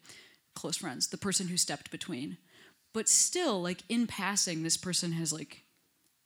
[0.56, 1.08] close friends.
[1.08, 2.38] The person who stepped between.
[2.94, 5.64] But still like in passing this person has like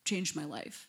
[0.06, 0.88] changed my life.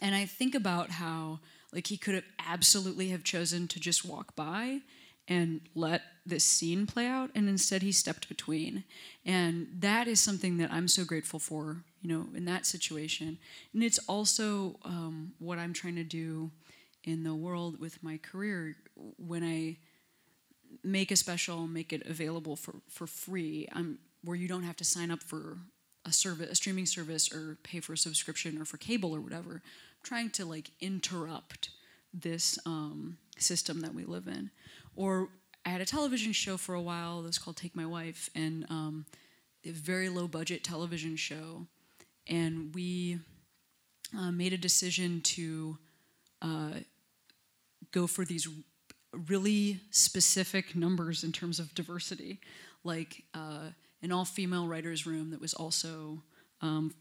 [0.00, 1.40] and I think about how
[1.72, 4.80] like he could have absolutely have chosen to just walk by
[5.28, 8.84] and let this scene play out and instead he stepped between
[9.24, 13.38] and that is something that i'm so grateful for you know in that situation
[13.74, 16.50] and it's also um, what i'm trying to do
[17.04, 18.76] in the world with my career
[19.18, 19.76] when i
[20.82, 24.84] make a special make it available for, for free I'm, where you don't have to
[24.84, 25.58] sign up for
[26.04, 29.54] a service a streaming service or pay for a subscription or for cable or whatever
[29.54, 31.70] i'm trying to like interrupt
[32.14, 34.50] this um, system that we live in
[34.94, 35.28] or
[35.66, 38.64] I had a television show for a while that was called Take My Wife, and
[38.70, 39.04] um,
[39.64, 41.66] a very low budget television show.
[42.28, 43.18] And we
[44.16, 45.78] uh, made a decision to
[46.40, 46.70] uh,
[47.90, 48.46] go for these
[49.12, 52.40] really specific numbers in terms of diversity,
[52.84, 53.70] like uh,
[54.02, 56.22] an all female writer's room that was also.
[56.60, 56.94] Um,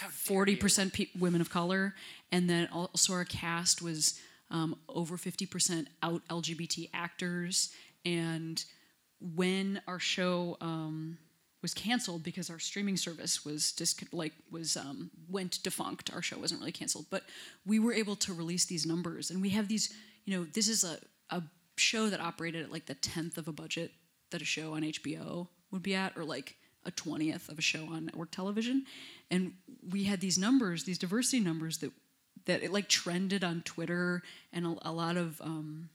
[0.00, 1.94] 40% pe- women of color,
[2.32, 4.18] and then also our cast was
[4.50, 7.70] um, over 50% out LGBT actors.
[8.04, 8.62] And
[9.20, 11.18] when our show um,
[11.62, 16.38] was canceled because our streaming service was just like was um, went defunct, our show
[16.38, 17.24] wasn't really canceled, but
[17.66, 19.92] we were able to release these numbers, and we have these.
[20.30, 20.96] You know, this is a
[21.30, 21.42] a
[21.76, 23.90] show that operated at like the tenth of a budget
[24.30, 27.86] that a show on HBO would be at, or like a twentieth of a show
[27.86, 28.84] on network television,
[29.28, 29.54] and
[29.90, 31.90] we had these numbers, these diversity numbers that
[32.44, 35.90] that it like trended on Twitter, and a, a lot of um,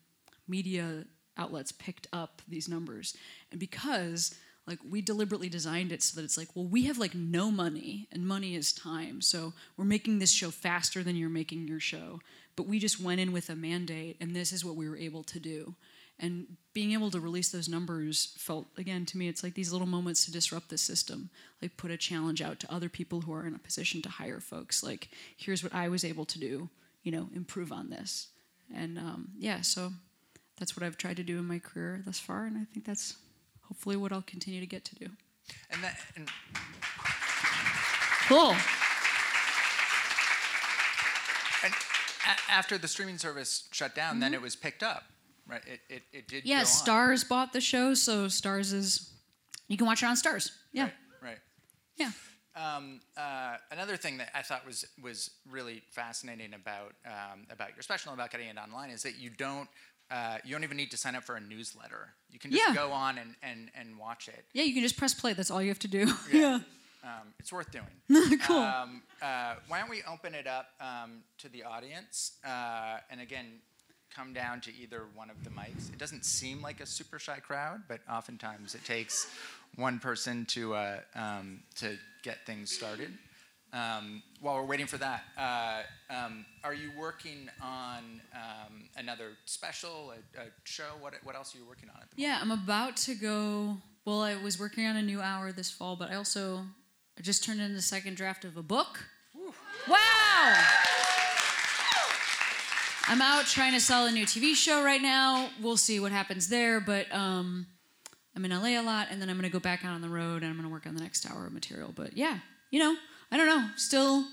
[0.50, 1.06] media
[1.38, 3.16] outlets picked up these numbers,
[3.52, 4.36] and because
[4.68, 8.10] like we deliberately designed it so that it's like well we have like no money
[8.12, 9.22] and money is time.
[9.22, 12.20] So we're making this show faster than you're making your show
[12.56, 15.24] but we just went in with a mandate and this is what we were able
[15.24, 15.76] to do.
[16.18, 19.88] And being able to release those numbers felt again to me it's like these little
[19.88, 21.30] moments to disrupt the system
[21.62, 24.40] like put a challenge out to other people who are in a position to hire
[24.40, 26.70] folks like here's what i was able to do
[27.04, 28.28] you know improve on this.
[28.74, 29.92] And um, yeah so
[30.58, 33.16] that's what i've tried to do in my career thus far and i think that's
[33.68, 35.08] hopefully what i'll continue to get to do.
[35.72, 36.30] And that and
[38.28, 38.56] cool
[41.64, 42.15] and a-
[42.50, 45.04] after the streaming service shut down then it was picked up
[45.48, 46.66] right it, it, it did yeah go on.
[46.66, 49.12] Starz bought the show so Starz is
[49.68, 51.38] you can watch it on Starz yeah right, right.
[51.98, 52.12] yeah
[52.56, 57.82] Um, uh, another thing that I thought was was really fascinating about um, about your
[57.84, 59.68] special and about getting it online is that you don't
[60.10, 62.14] uh, you don't even need to sign up for a newsletter.
[62.30, 62.76] You can just Yeah.
[62.76, 64.46] go on and, and, and watch it.
[64.54, 66.60] yeah you can just press play that's all you have to do Yeah.
[67.06, 68.40] Um, it's worth doing.
[68.40, 72.34] cool Um, uh, why don't we open it up um, to the audience?
[72.44, 73.46] Uh, and again,
[74.14, 75.92] come down to either one of the mics.
[75.92, 79.28] It doesn't seem like a super shy crowd, but oftentimes it takes
[79.76, 83.12] one person to uh, um, to get things started.
[83.74, 90.12] Um, while we're waiting for that, uh, um, are you working on um, another special,
[90.12, 90.92] a, a show?
[91.02, 93.78] What what else are you working on at the Yeah, I'm about to go.
[94.06, 96.66] Well, I was working on a new hour this fall, but I also
[97.18, 99.06] I just turned in the second draft of a book.
[99.88, 100.56] Wow!
[103.08, 105.50] I'm out trying to sell a new TV show right now.
[105.62, 107.68] We'll see what happens there, but um,
[108.36, 110.10] I'm in LA a lot, and then I'm going to go back out on the
[110.10, 111.94] road, and I'm going to work on the next hour of material.
[111.96, 112.40] But yeah,
[112.72, 112.96] you know,
[113.32, 114.26] I don't know, still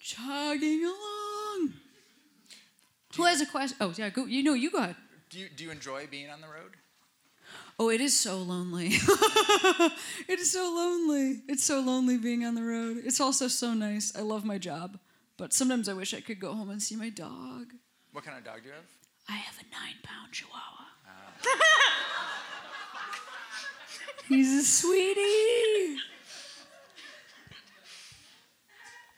[0.00, 1.72] chugging along.
[3.16, 3.78] Who has a question?
[3.80, 4.26] Oh, yeah, go.
[4.26, 4.96] You know, you go ahead.
[5.30, 6.76] Do you do you enjoy being on the road?
[7.80, 8.86] Oh, it is so lonely.
[10.28, 11.42] it is so lonely.
[11.46, 13.02] It's so lonely being on the road.
[13.04, 14.12] It's also so nice.
[14.16, 14.98] I love my job,
[15.36, 17.72] but sometimes I wish I could go home and see my dog.
[18.10, 18.84] What kind of dog do you have?
[19.28, 20.86] I have a nine pound chihuahua.
[24.28, 25.98] He's a sweetie.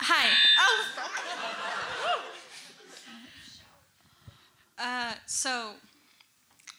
[0.00, 0.28] Hi.
[0.58, 0.86] Oh.
[4.82, 5.72] Uh, so,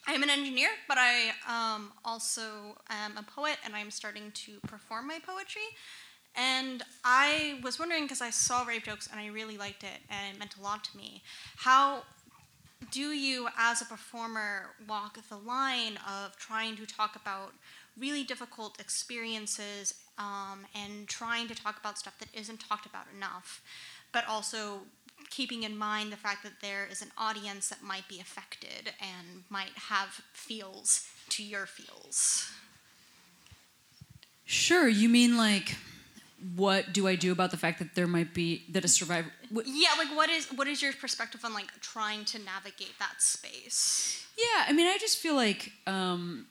[0.07, 5.07] I'm an engineer, but I um, also am a poet, and I'm starting to perform
[5.07, 5.61] my poetry.
[6.35, 10.35] And I was wondering because I saw rape jokes and I really liked it, and
[10.35, 11.21] it meant a lot to me.
[11.57, 12.03] How
[12.89, 17.53] do you, as a performer, walk the line of trying to talk about
[17.99, 23.61] really difficult experiences um, and trying to talk about stuff that isn't talked about enough,
[24.11, 24.79] but also
[25.31, 29.43] keeping in mind the fact that there is an audience that might be affected and
[29.49, 32.51] might have feels to your feels?
[34.45, 35.77] Sure, you mean like,
[36.55, 39.31] what do I do about the fact that there might be that a survivor?
[39.49, 43.21] What, Yeah, like what is what is your perspective on like trying to navigate that
[43.21, 44.25] space?
[44.37, 46.47] Yeah, I mean, I just feel like um,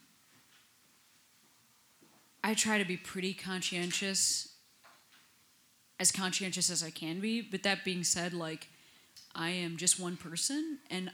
[2.43, 4.49] I try to be pretty conscientious
[6.01, 7.43] as conscientious as I can be.
[7.43, 8.67] But that being said, like
[9.35, 11.13] I am just one person, and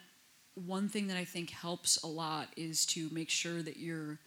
[0.54, 4.18] one thing that I think helps a lot is to make sure that you're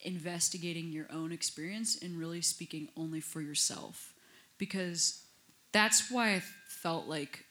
[0.00, 4.14] investigating your own experience and really speaking only for yourself,
[4.56, 5.24] because
[5.72, 7.44] that's why I felt like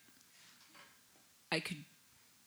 [1.51, 1.84] I could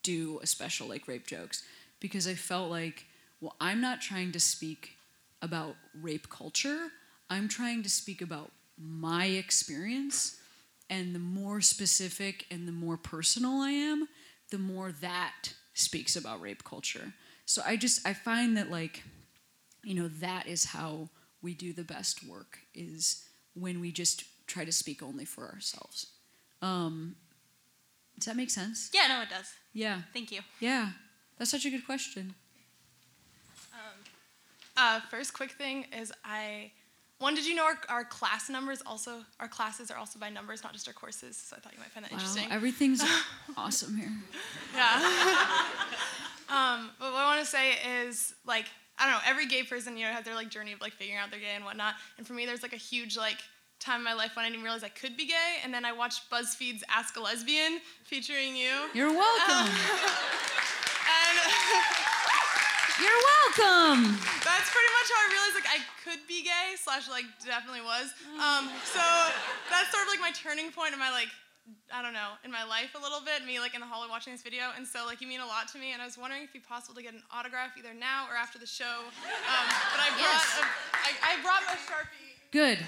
[0.02, 1.62] do a special like rape jokes
[2.00, 3.06] because I felt like,
[3.40, 4.96] well, I'm not trying to speak
[5.42, 6.88] about rape culture.
[7.30, 10.36] I'm trying to speak about my experience.
[10.90, 14.08] And the more specific and the more personal I am,
[14.50, 17.12] the more that speaks about rape culture.
[17.44, 19.02] So I just, I find that like,
[19.84, 21.10] you know, that is how
[21.42, 26.06] we do the best work is when we just try to speak only for ourselves.
[26.62, 27.16] Um,
[28.18, 28.90] does that make sense?
[28.92, 29.52] Yeah, no, it does.
[29.72, 30.00] Yeah.
[30.12, 30.40] Thank you.
[30.58, 30.90] Yeah.
[31.36, 32.34] That's such a good question.
[34.78, 36.70] Uh, first, quick thing is I.
[37.18, 40.62] One, did you know our, our class numbers also, our classes are also by numbers,
[40.62, 41.36] not just our courses?
[41.36, 42.46] So I thought you might find that Wow, interesting.
[42.50, 43.02] everything's
[43.56, 44.12] awesome here.
[44.74, 44.94] Yeah.
[46.48, 47.72] um, but what I want to say
[48.06, 48.66] is like
[49.00, 49.20] I don't know.
[49.26, 51.54] Every gay person you know has their like journey of like figuring out they're gay
[51.54, 51.94] and whatnot.
[52.18, 53.38] And for me, there's like a huge like
[53.80, 55.56] time in my life when I didn't realize I could be gay.
[55.62, 58.70] And then I watched BuzzFeed's Ask a Lesbian featuring you.
[58.94, 59.72] You're welcome.
[61.08, 62.07] And
[62.98, 64.18] You're welcome.
[64.42, 68.10] that's pretty much how I realized like I could be gay slash like definitely was.
[68.42, 69.02] Um, so
[69.70, 71.30] that's sort of like my turning point in my like
[71.92, 73.44] I don't know in my life a little bit.
[73.46, 75.68] Me like in the hallway watching this video, and so like you mean a lot
[75.72, 75.92] to me.
[75.94, 78.34] And I was wondering if it'd be possible to get an autograph either now or
[78.34, 79.06] after the show.
[79.06, 80.58] Um, but I brought Yes.
[80.58, 80.64] a,
[80.98, 82.34] I, I brought a sharpie.
[82.50, 82.78] Good.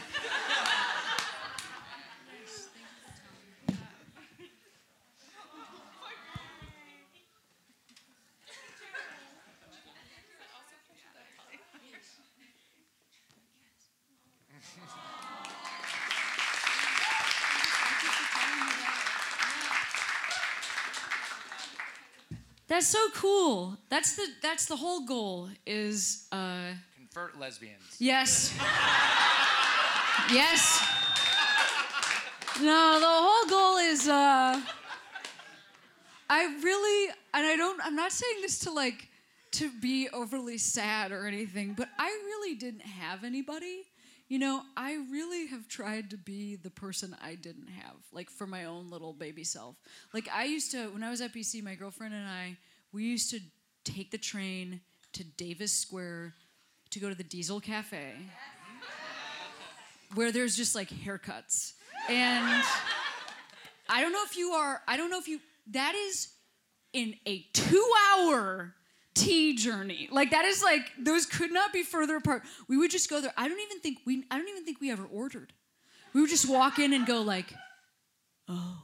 [22.80, 23.76] That's so cool.
[23.90, 27.82] That's the that's the whole goal is uh Convert lesbians.
[27.98, 28.56] Yes.
[30.32, 30.82] yes.
[32.58, 34.62] No, the whole goal is uh
[36.30, 39.08] I really and I don't I'm not saying this to like
[39.50, 43.82] to be overly sad or anything, but I really didn't have anybody.
[44.28, 48.46] You know, I really have tried to be the person I didn't have, like for
[48.46, 49.76] my own little baby self.
[50.14, 52.56] Like I used to when I was at BC, my girlfriend and I,
[52.92, 53.40] we used to
[53.84, 54.80] take the train
[55.12, 56.34] to Davis Square
[56.90, 58.14] to go to the Diesel Cafe,
[60.14, 61.74] where there's just like haircuts.
[62.08, 62.64] And
[63.88, 66.28] I don't know if you are, I don't know if you, that is
[66.92, 68.74] in a two hour
[69.14, 70.08] T journey.
[70.10, 72.42] Like that is like, those could not be further apart.
[72.68, 73.32] We would just go there.
[73.36, 75.52] I don't even think we, I don't even think we ever ordered.
[76.12, 77.54] We would just walk in and go like,
[78.48, 78.82] oh.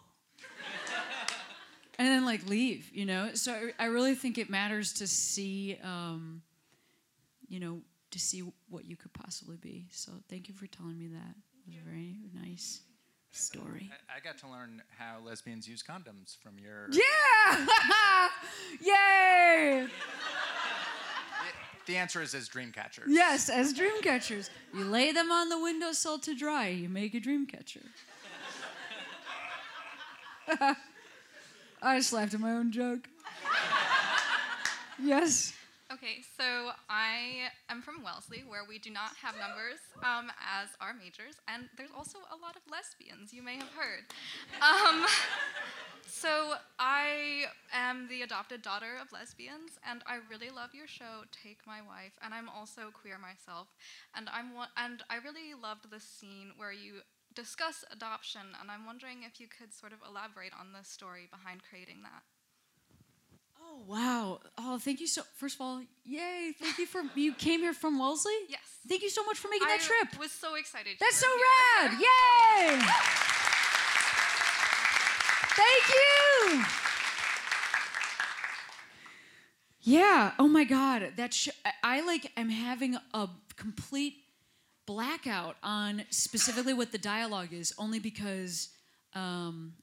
[1.99, 3.31] And then like leave, you know?
[3.35, 6.43] So I, I really think it matters to see, um,
[7.49, 7.81] you know,
[8.11, 9.89] to see what you could possibly be.
[9.91, 11.35] So thank you for telling me that.
[11.67, 12.83] It was a very nice
[13.31, 13.91] story.
[14.09, 16.89] I, I got to learn how lesbians use condoms from your.
[16.91, 18.29] Yeah!
[18.81, 19.87] Yay!
[21.87, 23.07] The answer is as dream catchers.
[23.09, 24.51] Yes, as dream catchers.
[24.75, 27.83] You lay them on the windowsill to dry, you make a dream catcher.
[31.83, 33.09] I just laughed at my own joke.
[35.03, 35.53] yes.
[35.93, 40.93] Okay, so I am from Wellesley, where we do not have numbers um, as our
[40.93, 44.03] majors, and there's also a lot of lesbians, you may have heard.
[44.61, 45.07] Um,
[46.09, 51.59] so I am the adopted daughter of lesbians, and I really love your show, Take
[51.67, 53.69] My Wife, and I'm also queer myself,
[54.17, 57.03] and I'm and I really loved the scene where you
[57.37, 61.61] discuss adoption, and I'm wondering if you could sort of elaborate on the story behind
[61.69, 62.23] creating that.
[63.63, 64.41] Oh wow!
[64.59, 65.23] Oh, thank you so.
[65.35, 66.53] First of all, yay!
[66.59, 68.33] Thank you for you came here from Wellesley.
[68.49, 68.61] Yes.
[68.89, 70.09] Thank you so much for making I that trip.
[70.15, 70.97] I was so excited.
[70.99, 71.91] That's so here.
[71.91, 71.93] rad!
[72.07, 72.81] Yay!
[75.57, 76.65] Thank you.
[79.81, 80.33] Yeah.
[80.39, 81.13] Oh my God.
[81.17, 82.31] That sh- I, I like.
[82.37, 84.15] am having a complete
[84.87, 88.69] blackout on specifically what the dialogue is, only because
[89.15, 89.75] um,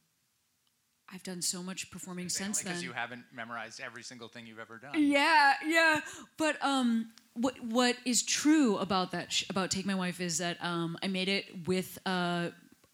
[1.14, 2.72] I've done so much performing since then.
[2.72, 4.92] Because you haven't memorized every single thing you've ever done.
[4.96, 6.02] Yeah, yeah.
[6.38, 10.58] But um, what what is true about that sh- about Take My Wife is that
[10.64, 12.50] um, I made it with uh,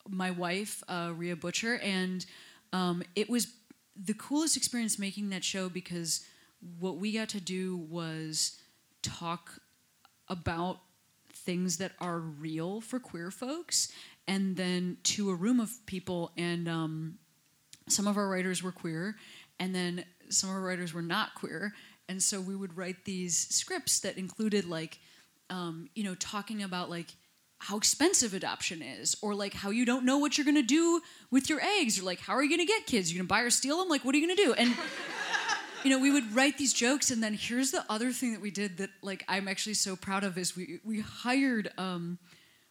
[0.07, 2.25] my wife uh, Rhea Butcher, and
[2.73, 3.47] um, it was
[3.95, 6.25] the coolest experience making that show because
[6.79, 8.59] what we got to do was
[9.01, 9.61] talk
[10.27, 10.79] about
[11.49, 13.91] things that are real for queer folks
[14.27, 17.17] and then to a room of people, and um,
[17.87, 19.15] some of our writers were queer,
[19.59, 21.73] and then some of our writers were not queer,
[22.07, 24.99] and so we would write these scripts that included like,
[25.49, 27.07] um, you know, talking about like
[27.57, 31.49] how expensive adoption is, or like how you don't know what you're gonna do with
[31.49, 33.11] your eggs, or like how are you gonna get kids?
[33.11, 33.89] You're gonna buy or steal them?
[33.89, 34.53] Like what are you gonna do?
[34.53, 34.75] And
[35.83, 38.51] you know, we would write these jokes, and then here's the other thing that we
[38.51, 42.19] did that like I'm actually so proud of is we we hired um,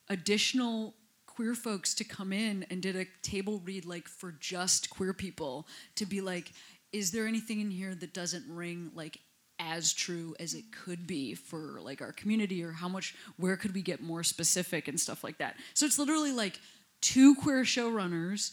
[0.08, 0.94] additional
[1.26, 5.66] queer folks to come in and did a table read like for just queer people
[5.94, 6.52] to be like,
[6.92, 9.18] is there anything in here that doesn't ring like
[9.60, 13.74] as true as it could be for like our community or how much where could
[13.74, 15.56] we get more specific and stuff like that?
[15.74, 16.58] So it's literally like
[17.00, 18.52] two queer showrunners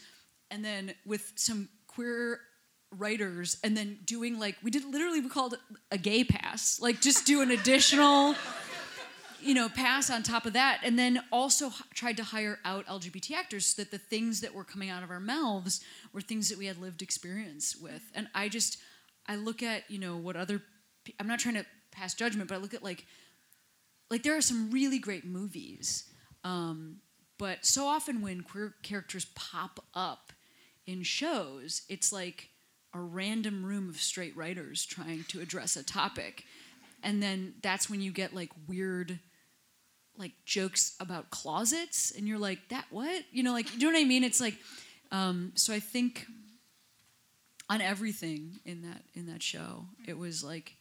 [0.52, 2.40] and then with some queer
[2.98, 5.58] writers and then doing like we did literally we called
[5.92, 8.36] a gay pass like just do an additional
[9.46, 10.80] you know pass on top of that.
[10.84, 14.54] And then also h- tried to hire out lgbt actors so that the things that
[14.54, 15.82] were coming out of our mouths
[16.12, 18.02] were things that we had lived experience with.
[18.16, 18.78] And i just
[19.28, 20.62] i look at you know what other
[21.04, 23.06] pe- i'm not trying to pass judgment but i look at like
[24.10, 26.10] like there are some really great movies
[26.44, 26.98] um,
[27.40, 30.32] but so often when queer characters pop up
[30.86, 32.50] in shows it's like
[32.96, 36.46] a random room of straight writers trying to address a topic.
[37.04, 39.20] And then that's when you get like weird
[40.18, 42.12] like jokes about closets.
[42.18, 43.24] And you're like that what?
[43.32, 44.24] You know like you know what i mean?
[44.24, 44.56] It's like
[45.12, 46.26] um, so i think
[47.70, 50.76] on everything in that in that show it was like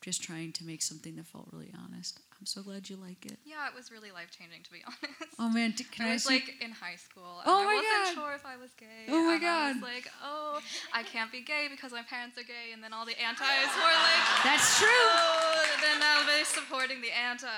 [0.00, 3.38] just trying to make something that felt really honest i'm so glad you like it
[3.44, 5.34] Yeah, it was really life changing to be honest.
[5.38, 7.42] oh man d- can I i, was like in high school.
[7.44, 8.14] Oh I wasn't God.
[8.14, 9.06] sure if I was gay.
[9.08, 10.60] Oh my and I was like, oh,
[10.94, 12.72] I can't be gay because my parents are gay.
[12.72, 13.42] And then all the antis
[13.74, 17.50] were like, that's true oh, then now they're supporting the antis.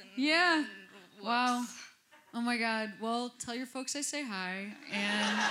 [0.00, 0.58] And, Yeah.
[0.58, 0.66] and
[1.24, 1.64] Wow.
[2.34, 2.92] Oh my God.
[3.00, 4.72] Well, tell your folks I say hi.
[4.92, 5.38] And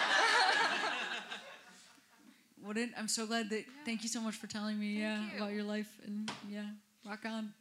[2.63, 5.37] wouldn't I'm so glad that thank you so much for telling me, yeah, you.
[5.37, 6.65] about your life and yeah,
[7.05, 7.53] rock on.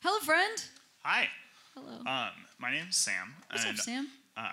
[0.00, 0.62] Hello, friend.
[1.02, 1.28] Hi,
[1.74, 1.92] Hello.
[2.06, 3.34] um, my name's Sam.
[3.50, 4.08] What's and up, Sam?
[4.36, 4.50] Uh,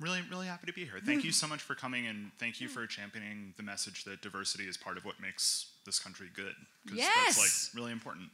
[0.00, 1.00] really, really happy to be here.
[1.04, 4.64] Thank you so much for coming, and thank you for championing the message that diversity
[4.64, 6.54] is part of what makes this country good.
[6.88, 7.36] 'cause Yes!
[7.36, 7.38] that's
[7.74, 8.30] like really important.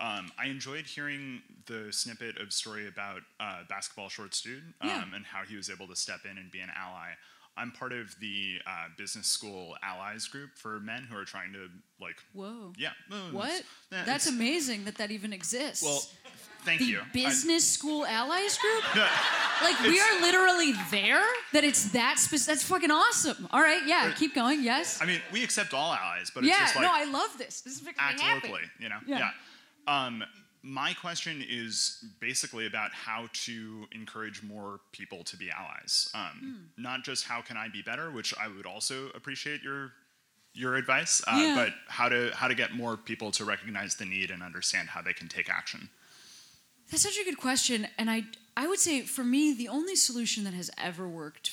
[0.00, 5.04] Um, I enjoyed hearing the snippet of story about uh, basketball shorts dude um, Yeah.
[5.14, 7.12] and how he was able to step in and be an ally.
[7.56, 11.68] I'm part of the uh, business school allies group for men who are trying to
[12.00, 12.72] like, Whoa.
[12.76, 12.90] yeah.
[13.30, 13.46] What?
[13.46, 15.82] it's- yeah, That's amazing that that even exists.
[15.84, 16.02] Well,
[16.64, 17.00] thank the you.
[17.00, 18.84] I- business school allies group?
[19.62, 21.22] Like we are literally there.
[21.52, 22.56] That it's that specific.
[22.58, 23.48] That's fucking awesome.
[23.52, 24.64] All right, yeah, keep going.
[24.64, 24.98] Yes.
[25.00, 26.64] I mean, we accept all allies, but it's yeah.
[26.64, 27.60] just like no, I love this.
[27.60, 28.48] This is act happy.
[28.48, 28.98] locally, you know?
[29.06, 29.30] Yeah.
[29.86, 30.24] Um,
[30.66, 36.08] my question is basically about how to encourage more people to be allies.
[36.14, 36.30] Um,
[36.76, 36.82] Hmm.
[36.82, 39.92] Not just how can I be better, which I would also appreciate your
[40.56, 41.54] your advice, uh, Yeah.
[41.56, 45.02] but how to how to get more people to recognize the need and understand how
[45.02, 45.90] they can take action.
[46.90, 48.24] That's such a good question, and I
[48.56, 51.50] I would say for me the only solution that has ever worked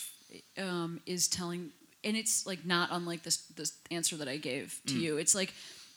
[0.58, 1.72] um, is telling,
[2.04, 5.18] and it's like not unlike this this answer that I gave to you.
[5.18, 5.54] It's like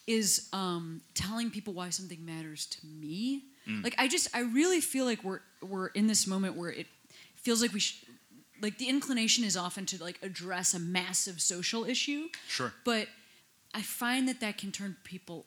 [0.07, 3.45] is um, telling people why something matters to me.
[3.83, 6.87] Like I just I really feel like we're we're in this moment where it
[7.37, 8.07] feels like we should.
[8.61, 12.73] Like the inclination is often to like address a massive social issue, Sure.
[12.85, 13.09] but
[13.75, 15.47] I find that that can turn people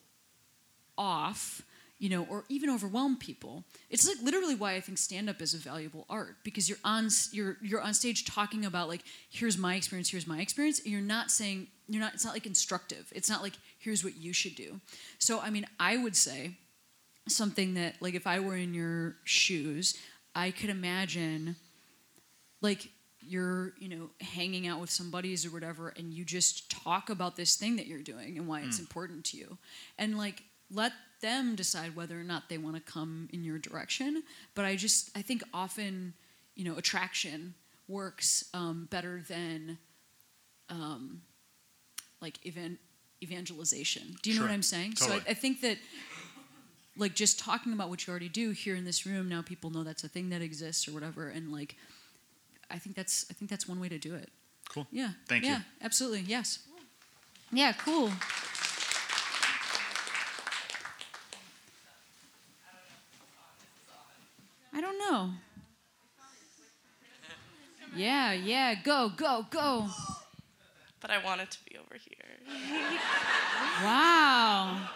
[0.98, 1.62] off,
[2.00, 3.64] you know, or even overwhelm people.
[3.90, 7.10] It's like literally why I think stand up is a valuable art because you're on
[7.32, 11.02] you're you're on stage talking about like here's my experience, here's my experience, and you're
[11.02, 13.12] not saying you're not it's not like instructive.
[13.16, 14.80] It's not like here's what you should do.
[15.18, 16.58] So I mean, I would say
[17.28, 19.98] something that like if I were in your shoes,
[20.36, 21.56] I could imagine
[22.62, 22.90] like
[23.22, 27.36] you're you know hanging out with some buddies or whatever and you just talk about
[27.36, 28.82] this thing that you're doing and why it's mm.
[28.82, 29.58] important to you
[29.98, 34.24] and like let them decide whether or not they want to come in your direction
[34.56, 36.14] but i just i think often
[36.56, 37.54] you know attraction
[37.88, 39.78] works um, better than
[40.70, 41.22] um,
[42.22, 42.78] like evan-
[43.24, 44.18] evangelization.
[44.22, 44.98] Do you know what i'm saying?
[44.98, 45.78] So I, I think that
[46.98, 49.84] like just talking about what you already do here in this room now people know
[49.84, 51.76] that's a thing that exists or whatever and like
[52.72, 54.30] i think that's i think that's one way to do it.
[54.70, 54.86] Cool.
[54.92, 55.12] yeah.
[55.28, 55.52] Thank you.
[55.52, 56.22] yeah absolutely.
[56.22, 56.60] Yes.
[57.52, 58.12] Yeah cool
[64.74, 65.30] i don't know
[67.96, 69.88] yeah yeah go go go
[71.00, 72.58] but I want it to be over here.
[73.84, 74.90] wow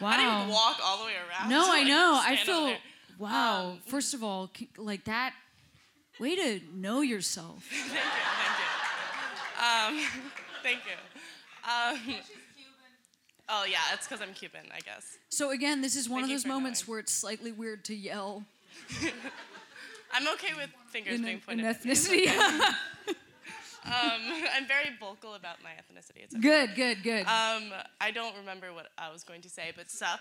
[0.00, 1.48] wow I didn't even walk all the way around.
[1.48, 2.20] No, I like, know.
[2.22, 2.74] I feel.
[3.18, 3.78] Wow.
[3.86, 5.34] First of all, like that,
[6.18, 7.64] way to know yourself.
[7.70, 8.00] Thank you.
[9.62, 10.02] Thank you.
[10.02, 10.04] Um,
[10.62, 10.96] thank you.
[11.64, 12.14] Um,
[13.52, 15.18] oh yeah, it's because I'm Cuban, I guess.
[15.28, 16.90] So again, this is one Thank of you those for moments knowing.
[16.90, 18.44] where it's slightly weird to yell
[20.12, 21.66] I'm okay with fingers in, being in pointed.
[21.66, 21.92] at me.
[21.92, 22.74] ethnicity.
[23.84, 23.92] Um,
[24.54, 26.22] I'm very vocal about my ethnicity.
[26.22, 26.42] It's okay.
[26.42, 27.26] good, good, good.
[27.26, 30.20] Um, I don't remember what I was going to say, but sup.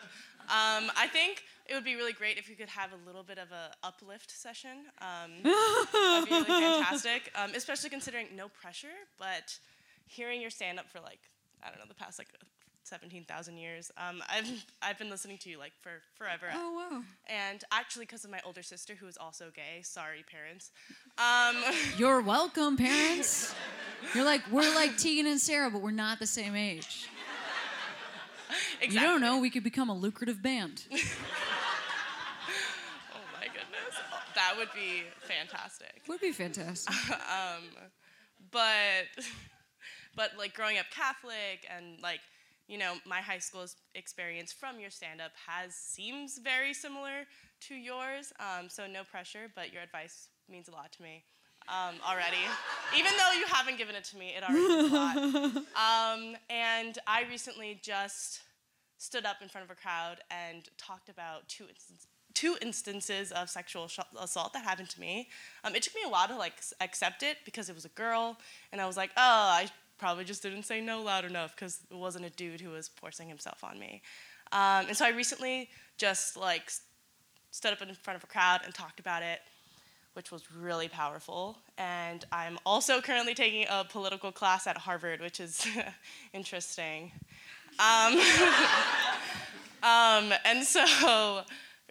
[0.50, 3.38] Um, I think it would be really great if we could have a little bit
[3.38, 4.86] of a uplift session.
[5.00, 8.88] Um, that'd be really fantastic, um, especially considering no pressure,
[9.20, 9.60] but
[10.08, 11.20] hearing your stand up for like
[11.64, 12.30] I don't know the past like
[12.84, 13.92] seventeen thousand years.
[13.98, 16.48] Um, I've I've been listening to you like for forever.
[16.54, 17.02] oh wow.
[17.28, 20.72] And actually, because of my older sister who is also gay, sorry parents.
[21.18, 21.56] Um,
[21.98, 23.54] You're welcome, parents.
[24.16, 27.08] You're like we're like Tegan and Sara, but we're not the same age.
[28.82, 28.94] exactly.
[28.96, 29.40] You don't know.
[29.40, 30.84] We could become a lucrative band.
[33.14, 33.96] Oh my goodness,
[34.36, 36.02] that would be fantastic.
[36.08, 36.94] Would be fantastic.
[38.52, 39.26] but
[40.16, 42.20] but like growing up Catholic and like
[42.72, 43.66] you know my high school
[43.96, 47.28] experience from your stand up has seems very similar
[47.68, 48.32] to yours.
[48.40, 51.24] Um, so no pressure, but your advice means a lot to me
[51.68, 52.38] um, already.
[52.98, 55.18] Even though you haven't given it to me, it already means a lot.
[55.82, 58.40] Um, and I recently just
[58.98, 62.08] stood up in front of a crowd and talked about two instances.
[62.34, 65.28] Two instances of sexual assault that happened to me.
[65.66, 68.38] Um, it took me a while to like accept it because it was a girl,
[68.72, 69.70] and I was like, oh, I
[70.02, 73.30] probably just didn't say no loud enough because it wasn't a dude who was forcing
[73.30, 74.02] himself on me.
[74.52, 76.72] Um, and so I recently just like
[77.52, 79.42] stood up in front of a crowd and talked about it,
[80.14, 81.60] which was really powerful.
[81.78, 85.68] And I'm also currently taking a political class at Harvard, which is
[86.34, 87.12] interesting.
[87.78, 88.14] Um,
[89.84, 91.44] um, and so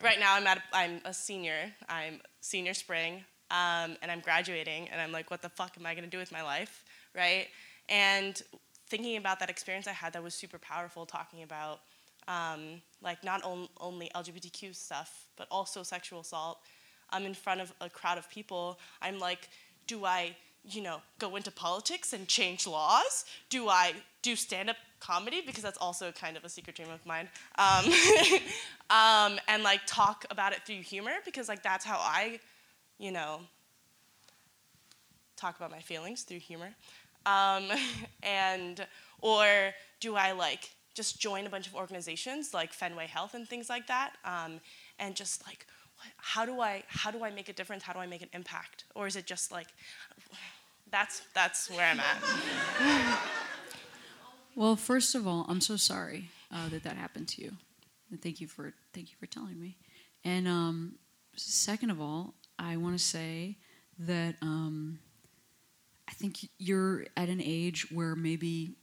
[0.03, 1.73] right now I'm, at a, I'm a senior.
[1.89, 5.95] I'm senior spring, um, and I'm graduating, and I'm like, what the fuck am I
[5.95, 6.85] gonna do with my life,
[7.15, 7.47] right?
[7.91, 8.41] And
[8.89, 11.81] thinking about that experience I had that was super powerful, talking about
[12.29, 16.61] um, like not on, only LGBTQ stuff, but also sexual assault.
[17.11, 18.79] I'm in front of a crowd of people.
[19.03, 19.49] I'm like,
[19.87, 23.25] do I, you know, go into politics and change laws?
[23.49, 27.29] Do I do stand-up comedy because that's also kind of a secret dream of mine?
[27.59, 27.87] Um,
[28.91, 32.39] um, and like talk about it through humor because like that's how I,
[32.99, 33.41] you know,
[35.37, 36.75] talk about my feelings through humor.
[37.27, 37.71] Um,
[38.23, 38.87] and
[39.21, 43.69] or do I like just join a bunch of organizations like Fenway Health and things
[43.69, 44.61] like that, um,
[44.99, 45.67] and just like
[46.17, 47.83] how do I how do I make a difference?
[47.83, 48.85] How do I make an impact?
[48.95, 49.69] Or is it just like
[50.91, 53.19] that's that's where I'm at.
[54.57, 57.53] Well, first of all, I'm so sorry uh, that that happened to you.
[58.11, 59.77] And thank you for thank you for telling me.
[60.25, 60.97] And um,
[61.37, 63.57] second of all, I want to say
[64.01, 64.99] that um,
[66.11, 68.75] I think you're at an age where maybe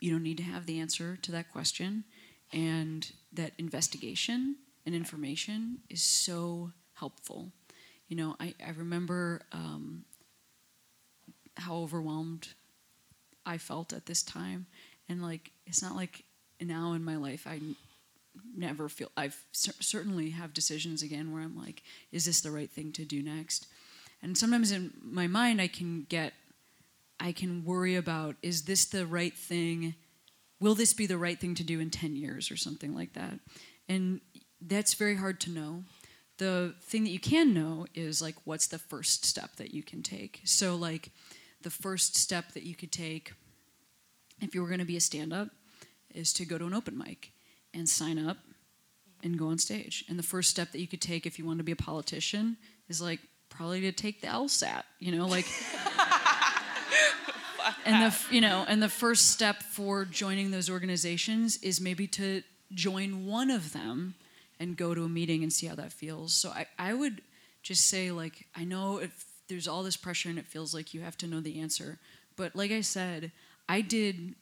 [0.00, 2.04] you don't need to have the answer to that question,
[2.52, 7.52] and that investigation and information is so helpful.
[8.08, 10.04] You know, I, I remember um,
[11.56, 12.48] how overwhelmed
[13.46, 14.66] I felt at this time,
[15.08, 16.24] and like it's not like
[16.60, 17.60] now in my life I
[18.56, 22.70] never feel I've cer- certainly have decisions again where I'm like, is this the right
[22.70, 23.66] thing to do next?
[24.22, 26.34] And sometimes in my mind I can get
[27.20, 29.94] I can worry about is this the right thing?
[30.60, 33.38] Will this be the right thing to do in 10 years or something like that?
[33.88, 34.20] And
[34.60, 35.84] that's very hard to know.
[36.38, 40.02] The thing that you can know is like what's the first step that you can
[40.02, 40.40] take.
[40.44, 41.10] So like
[41.62, 43.32] the first step that you could take
[44.40, 45.48] if you were going to be a stand-up
[46.14, 47.32] is to go to an open mic
[47.74, 48.36] and sign up
[49.22, 50.04] and go on stage.
[50.08, 52.56] And the first step that you could take if you want to be a politician
[52.88, 55.46] is like probably to take the LSAT, you know, like
[57.88, 62.42] and the you know, and the first step for joining those organizations is maybe to
[62.72, 64.14] join one of them
[64.60, 66.32] and go to a meeting and see how that feels.
[66.34, 67.22] So I, I would
[67.62, 71.00] just say like I know if there's all this pressure and it feels like you
[71.00, 71.98] have to know the answer.
[72.36, 73.32] But like I said,
[73.68, 74.34] I did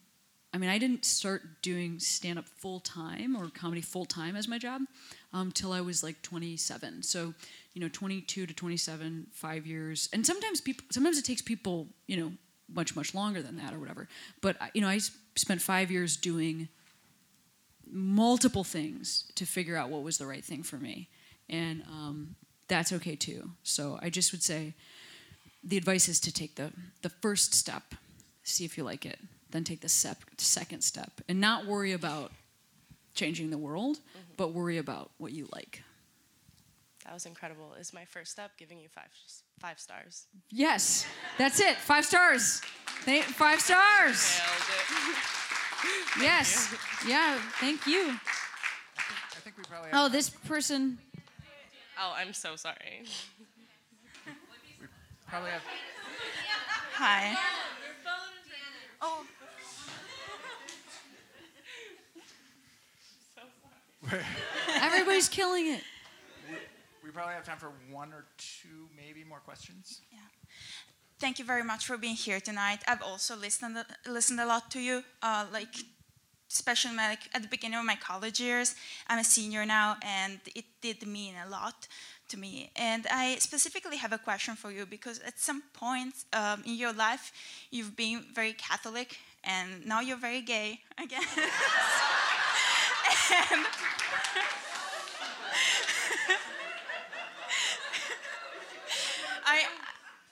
[0.53, 4.49] I mean, I didn't start doing stand up full time or comedy full time as
[4.49, 4.83] my job
[5.37, 7.03] um, I was like 27.
[7.03, 7.35] So,
[7.75, 10.09] you know, 22 to 27, five years.
[10.13, 12.33] And sometimes people, sometimes it takes people, you know,
[12.73, 14.09] much, much longer than that or whatever.
[14.41, 15.01] But, you know, i
[15.37, 16.69] spent five years doing
[17.91, 21.09] multiple things to figure out what was the right thing for me.
[21.49, 22.37] And um,
[22.69, 23.51] that's okay too.
[23.63, 24.75] So I just would say
[25.63, 27.95] the advice is to take the, the first step,
[28.43, 29.19] see if you like it,
[29.51, 32.33] then take the sep- second step, and not worry about
[33.15, 33.99] changing the world,
[34.37, 35.83] but worry about what you like.
[37.05, 37.75] That was incredible.
[37.79, 39.11] Is my first step giving you five
[39.61, 40.27] five stars?
[40.51, 41.07] Yes,
[41.39, 41.77] that's it.
[41.77, 42.61] Five stars.
[43.05, 44.39] They, five stars.
[44.39, 45.17] Nailed it.
[46.21, 46.75] Yes.
[47.07, 47.39] Yeah.
[47.61, 48.19] Thank you.
[48.99, 50.99] I think we probably have Oh, this person.
[52.01, 53.05] Oh, I'm so sorry.
[55.29, 55.63] probably have
[56.95, 57.37] Hi.
[59.03, 59.25] Oh,
[64.81, 65.83] Everybody's killing it.
[67.07, 70.01] We probably have time for one or two, maybe more questions.
[70.11, 70.19] Yeah.
[71.21, 72.81] thank you very much for being here tonight.
[72.87, 75.75] I've also listened listened a lot to you, uh, like
[76.51, 78.75] especially like at the beginning of my college years.
[79.07, 81.87] I'm a senior now, and it did mean a lot
[82.29, 82.71] to me.
[82.75, 86.93] And I specifically have a question for you because at some point um, in your
[86.93, 87.33] life,
[87.71, 91.23] you've been very Catholic, and now you're very gay again.
[93.53, 93.67] and
[99.47, 99.65] I,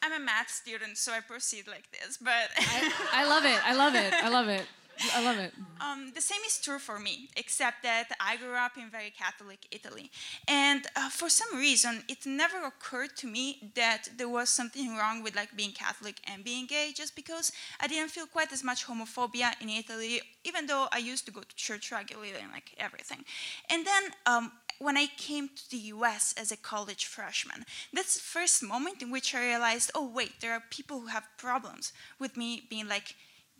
[0.05, 2.19] I'm a math student, so I proceed like this.
[2.19, 2.51] But
[3.13, 3.61] I love it.
[3.65, 4.13] I love it.
[4.13, 4.67] I love it.
[5.15, 5.53] I love it.
[5.81, 9.67] um, the same is true for me, except that I grew up in very Catholic
[9.71, 10.11] Italy.
[10.47, 15.23] And uh, for some reason, it never occurred to me that there was something wrong
[15.23, 18.87] with like being Catholic and being gay, just because I didn't feel quite as much
[18.87, 23.25] homophobia in Italy, even though I used to go to church regularly and like everything.
[23.71, 28.21] And then um, when I came to the US as a college freshman, that's the
[28.21, 32.37] first moment in which I realized, oh, wait, there are people who have problems with
[32.37, 33.15] me being like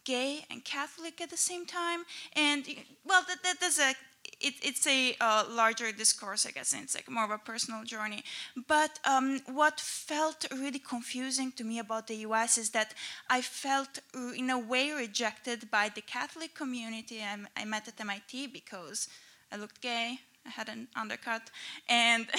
[0.05, 2.05] gay and Catholic at the same time.
[2.35, 2.67] And,
[3.05, 3.95] well, that, that, a
[4.41, 7.85] it, it's a uh, larger discourse, I guess, and it's like more of a personal
[7.85, 8.23] journey.
[8.67, 12.95] But um, what felt really confusing to me about the US is that
[13.29, 18.01] I felt, uh, in a way, rejected by the Catholic community I, I met at
[18.01, 19.09] MIT because
[19.53, 21.51] I looked gay, I had an undercut,
[21.89, 22.27] and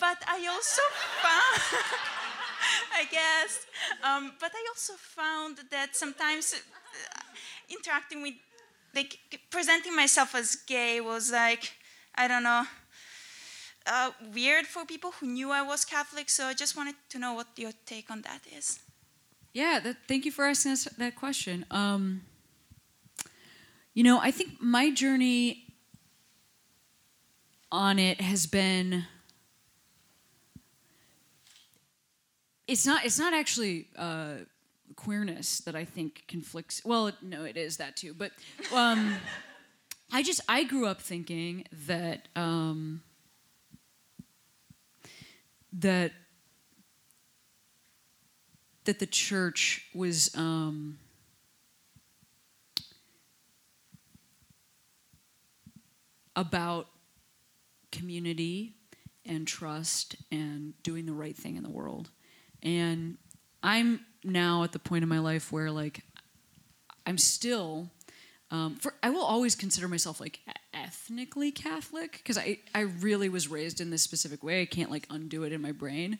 [0.00, 0.82] but I also
[1.22, 1.60] found,
[3.00, 3.66] I guess,
[4.02, 7.20] um, but I also found that sometimes uh,
[7.68, 8.34] interacting with,
[8.94, 9.18] like,
[9.50, 11.72] presenting myself as gay was like,
[12.14, 12.64] I don't know,
[13.86, 16.30] uh, weird for people who knew I was Catholic.
[16.30, 18.80] So I just wanted to know what your take on that is.
[19.52, 21.66] Yeah, that, thank you for asking us that question.
[21.70, 22.22] Um,
[23.94, 25.64] you know, I think my journey
[27.72, 29.04] on it has been.
[32.66, 33.04] It's not.
[33.04, 34.34] It's not actually uh,
[34.96, 36.82] queerness that I think conflicts.
[36.84, 38.14] Well, no, it is that too.
[38.14, 38.32] But
[38.74, 39.16] um,
[40.12, 43.02] I just I grew up thinking that um,
[45.72, 46.12] that
[48.84, 50.98] that the church was um,
[56.34, 56.88] about
[57.92, 58.74] community
[59.26, 62.10] and trust and doing the right thing in the world.
[62.62, 63.16] And
[63.62, 66.02] I'm now at the point in my life where like
[67.06, 67.90] I'm still
[68.50, 70.40] um, for I will always consider myself like
[70.74, 74.62] ethnically Catholic because I I really was raised in this specific way.
[74.62, 76.18] I can't like undo it in my brain.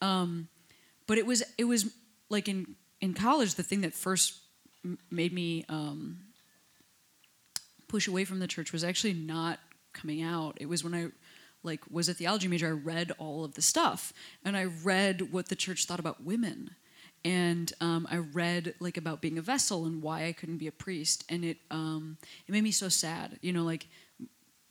[0.00, 0.48] Um,
[1.06, 1.92] but it was it was
[2.28, 4.34] like in in college the thing that first
[4.84, 6.18] m- made me um,
[7.88, 9.58] push away from the church was actually not
[9.96, 10.56] coming out.
[10.60, 11.08] It was when I
[11.62, 12.68] like was a theology major.
[12.68, 14.12] I read all of the stuff
[14.44, 16.76] and I read what the church thought about women
[17.26, 20.72] and um, I read like about being a vessel and why I couldn't be a
[20.72, 23.40] priest, and it um, it made me so sad.
[23.42, 23.88] You know, like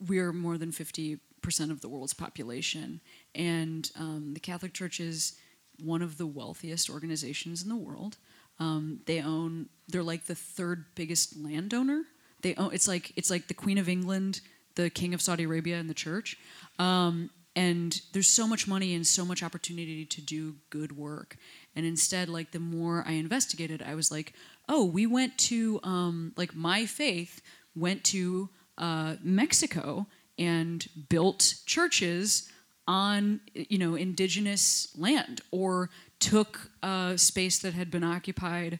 [0.06, 3.02] we're more than fifty percent of the world's population,
[3.34, 5.36] and um, the Catholic Church is
[5.84, 8.16] one of the wealthiest organizations in the world.
[8.58, 12.04] Um, they own they're like the third biggest landowner.
[12.40, 14.40] They own it's like it's like the Queen of England,
[14.76, 16.36] the King of Saudi Arabia, and the church.
[16.78, 21.38] Um, and there's so much money and so much opportunity to do good work
[21.74, 24.34] and instead like the more i investigated i was like
[24.68, 27.40] oh we went to um, like my faith
[27.74, 28.48] went to
[28.78, 30.06] uh, mexico
[30.38, 32.48] and built churches
[32.86, 38.78] on you know indigenous land or took a space that had been occupied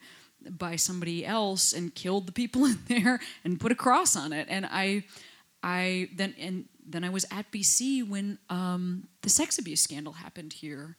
[0.48, 4.46] by somebody else and killed the people in there and put a cross on it
[4.50, 5.02] and i
[5.66, 10.52] i then and then I was at BC when um, the sex abuse scandal happened
[10.52, 10.96] here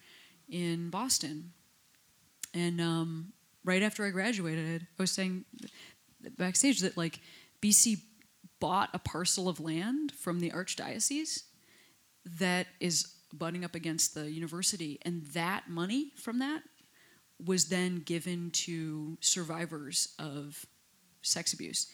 [0.49, 1.53] in Boston.
[2.53, 5.45] And um, right after I graduated, I was saying
[6.37, 7.21] backstage that like
[7.61, 8.01] BC
[8.59, 11.43] bought a parcel of land from the archdiocese
[12.39, 16.63] that is butting up against the university, and that money from that
[17.45, 20.65] was then given to survivors of
[21.21, 21.87] sex abuse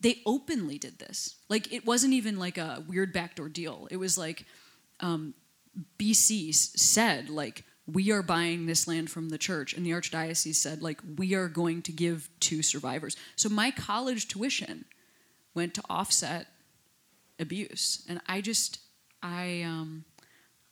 [0.00, 1.36] they openly did this.
[1.48, 3.88] Like it wasn't even like a weird backdoor deal.
[3.90, 4.44] It was like
[5.00, 5.34] um,
[5.98, 10.82] BC said like we are buying this land from the church, and the archdiocese said
[10.82, 13.16] like we are going to give to survivors.
[13.36, 14.84] So my college tuition
[15.54, 16.46] went to offset
[17.40, 18.80] abuse, and I just
[19.22, 20.04] I um,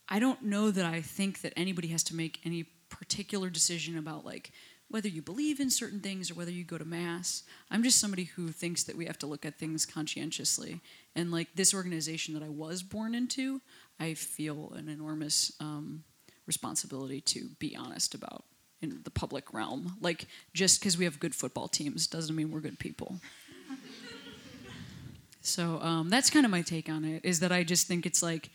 [0.09, 4.25] I don't know that I think that anybody has to make any particular decision about
[4.25, 4.53] like
[4.89, 7.43] whether you believe in certain things or whether you go to mass.
[7.71, 10.81] I'm just somebody who thinks that we have to look at things conscientiously.
[11.15, 13.61] And like this organization that I was born into,
[13.99, 16.05] I feel an enormous um,
[16.47, 18.45] responsibility to be honest about
[18.81, 19.97] in the public realm.
[20.01, 23.21] Like just because we have good football teams doesn't mean we're good people.
[25.41, 27.25] so um, that's kind of my take on it.
[27.25, 28.51] Is that I just think it's like,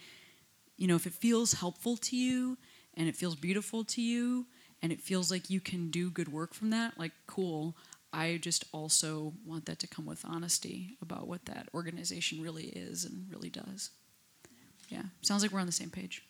[0.78, 2.58] you know, if it feels helpful to you
[2.94, 4.46] and it feels beautiful to you
[4.82, 7.76] and it feels like you can do good work from that, like cool.
[8.14, 13.06] I just also want that to come with honesty about what that organization really is
[13.06, 13.92] and really does.
[14.90, 16.24] Yeah, sounds like we're on the same page.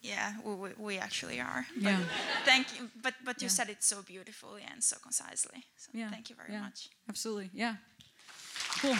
[0.00, 1.66] Yeah, we, we, actually are.
[1.76, 1.98] Yeah.
[2.44, 2.88] Thank you.
[3.02, 3.50] But but you Yeah.
[3.50, 5.64] said it so beautifully and so concisely.
[5.76, 6.10] So Yeah.
[6.10, 6.88] thank you very yeah, much.
[7.08, 7.50] Absolutely.
[7.52, 7.76] Yeah.
[8.80, 8.96] Cool.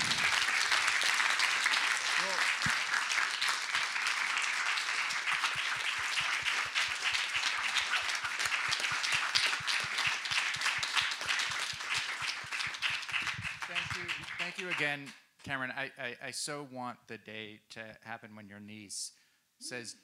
[13.68, 14.05] Thank you,
[14.39, 15.07] thank you again,
[15.43, 15.72] Cameron.
[15.76, 19.12] I, I, I so want the day to happen when your niece
[19.59, 19.97] says,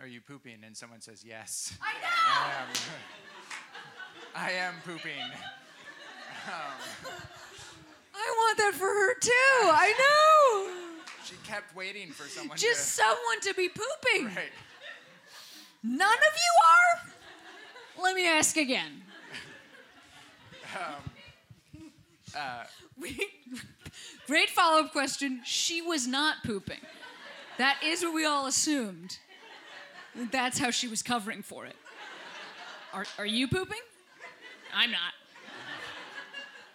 [0.00, 2.08] "Are you pooping?" and someone says, "Yes." I know.
[4.34, 5.22] I am, I am pooping.
[6.46, 7.12] Um,
[8.14, 9.30] I want that for her too.
[9.64, 10.92] I know.
[11.24, 14.26] She kept waiting for someone Just someone to be pooping.
[14.26, 14.50] Right.
[15.82, 16.52] None of you
[18.00, 18.04] are?
[18.04, 19.02] Let me ask again.
[20.74, 21.90] Um,
[22.34, 22.64] uh,
[22.98, 23.28] we-
[24.32, 25.42] Great follow up question.
[25.44, 26.80] She was not pooping.
[27.58, 29.18] That is what we all assumed.
[30.30, 31.76] That's how she was covering for it.
[32.94, 33.82] Are, are you pooping?
[34.74, 35.12] I'm not.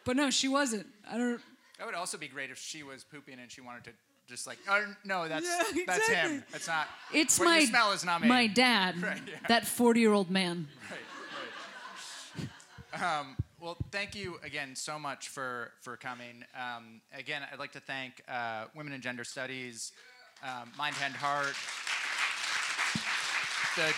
[0.05, 0.85] But no, she wasn't.
[1.09, 1.41] I don't.
[1.79, 3.91] That would also be great if she was pooping and she wanted to
[4.27, 6.43] just like, oh no, that's Yeah, that's him.
[6.51, 6.87] That's not.
[7.11, 8.27] It's my smell is not me.
[8.27, 9.33] my dad, Right, yeah.
[9.47, 10.67] that 40 year old man.
[12.37, 12.47] Right,
[12.93, 13.19] right.
[13.19, 16.43] Um, well, thank you again so much for for coming.
[16.55, 19.91] Um, again, I'd like to thank uh, Women in Gender Studies,
[20.43, 21.55] um, Mind Hand Heart,
[23.75, 23.93] the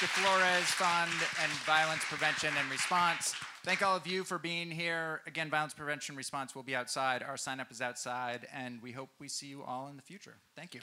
[0.00, 3.34] De Florez Fund, and Violence Prevention and Response.
[3.64, 5.22] Thank all of you for being here.
[5.26, 7.22] Again, Violence Prevention Response will be outside.
[7.22, 10.36] Our sign up is outside, and we hope we see you all in the future.
[10.54, 10.80] Thank you.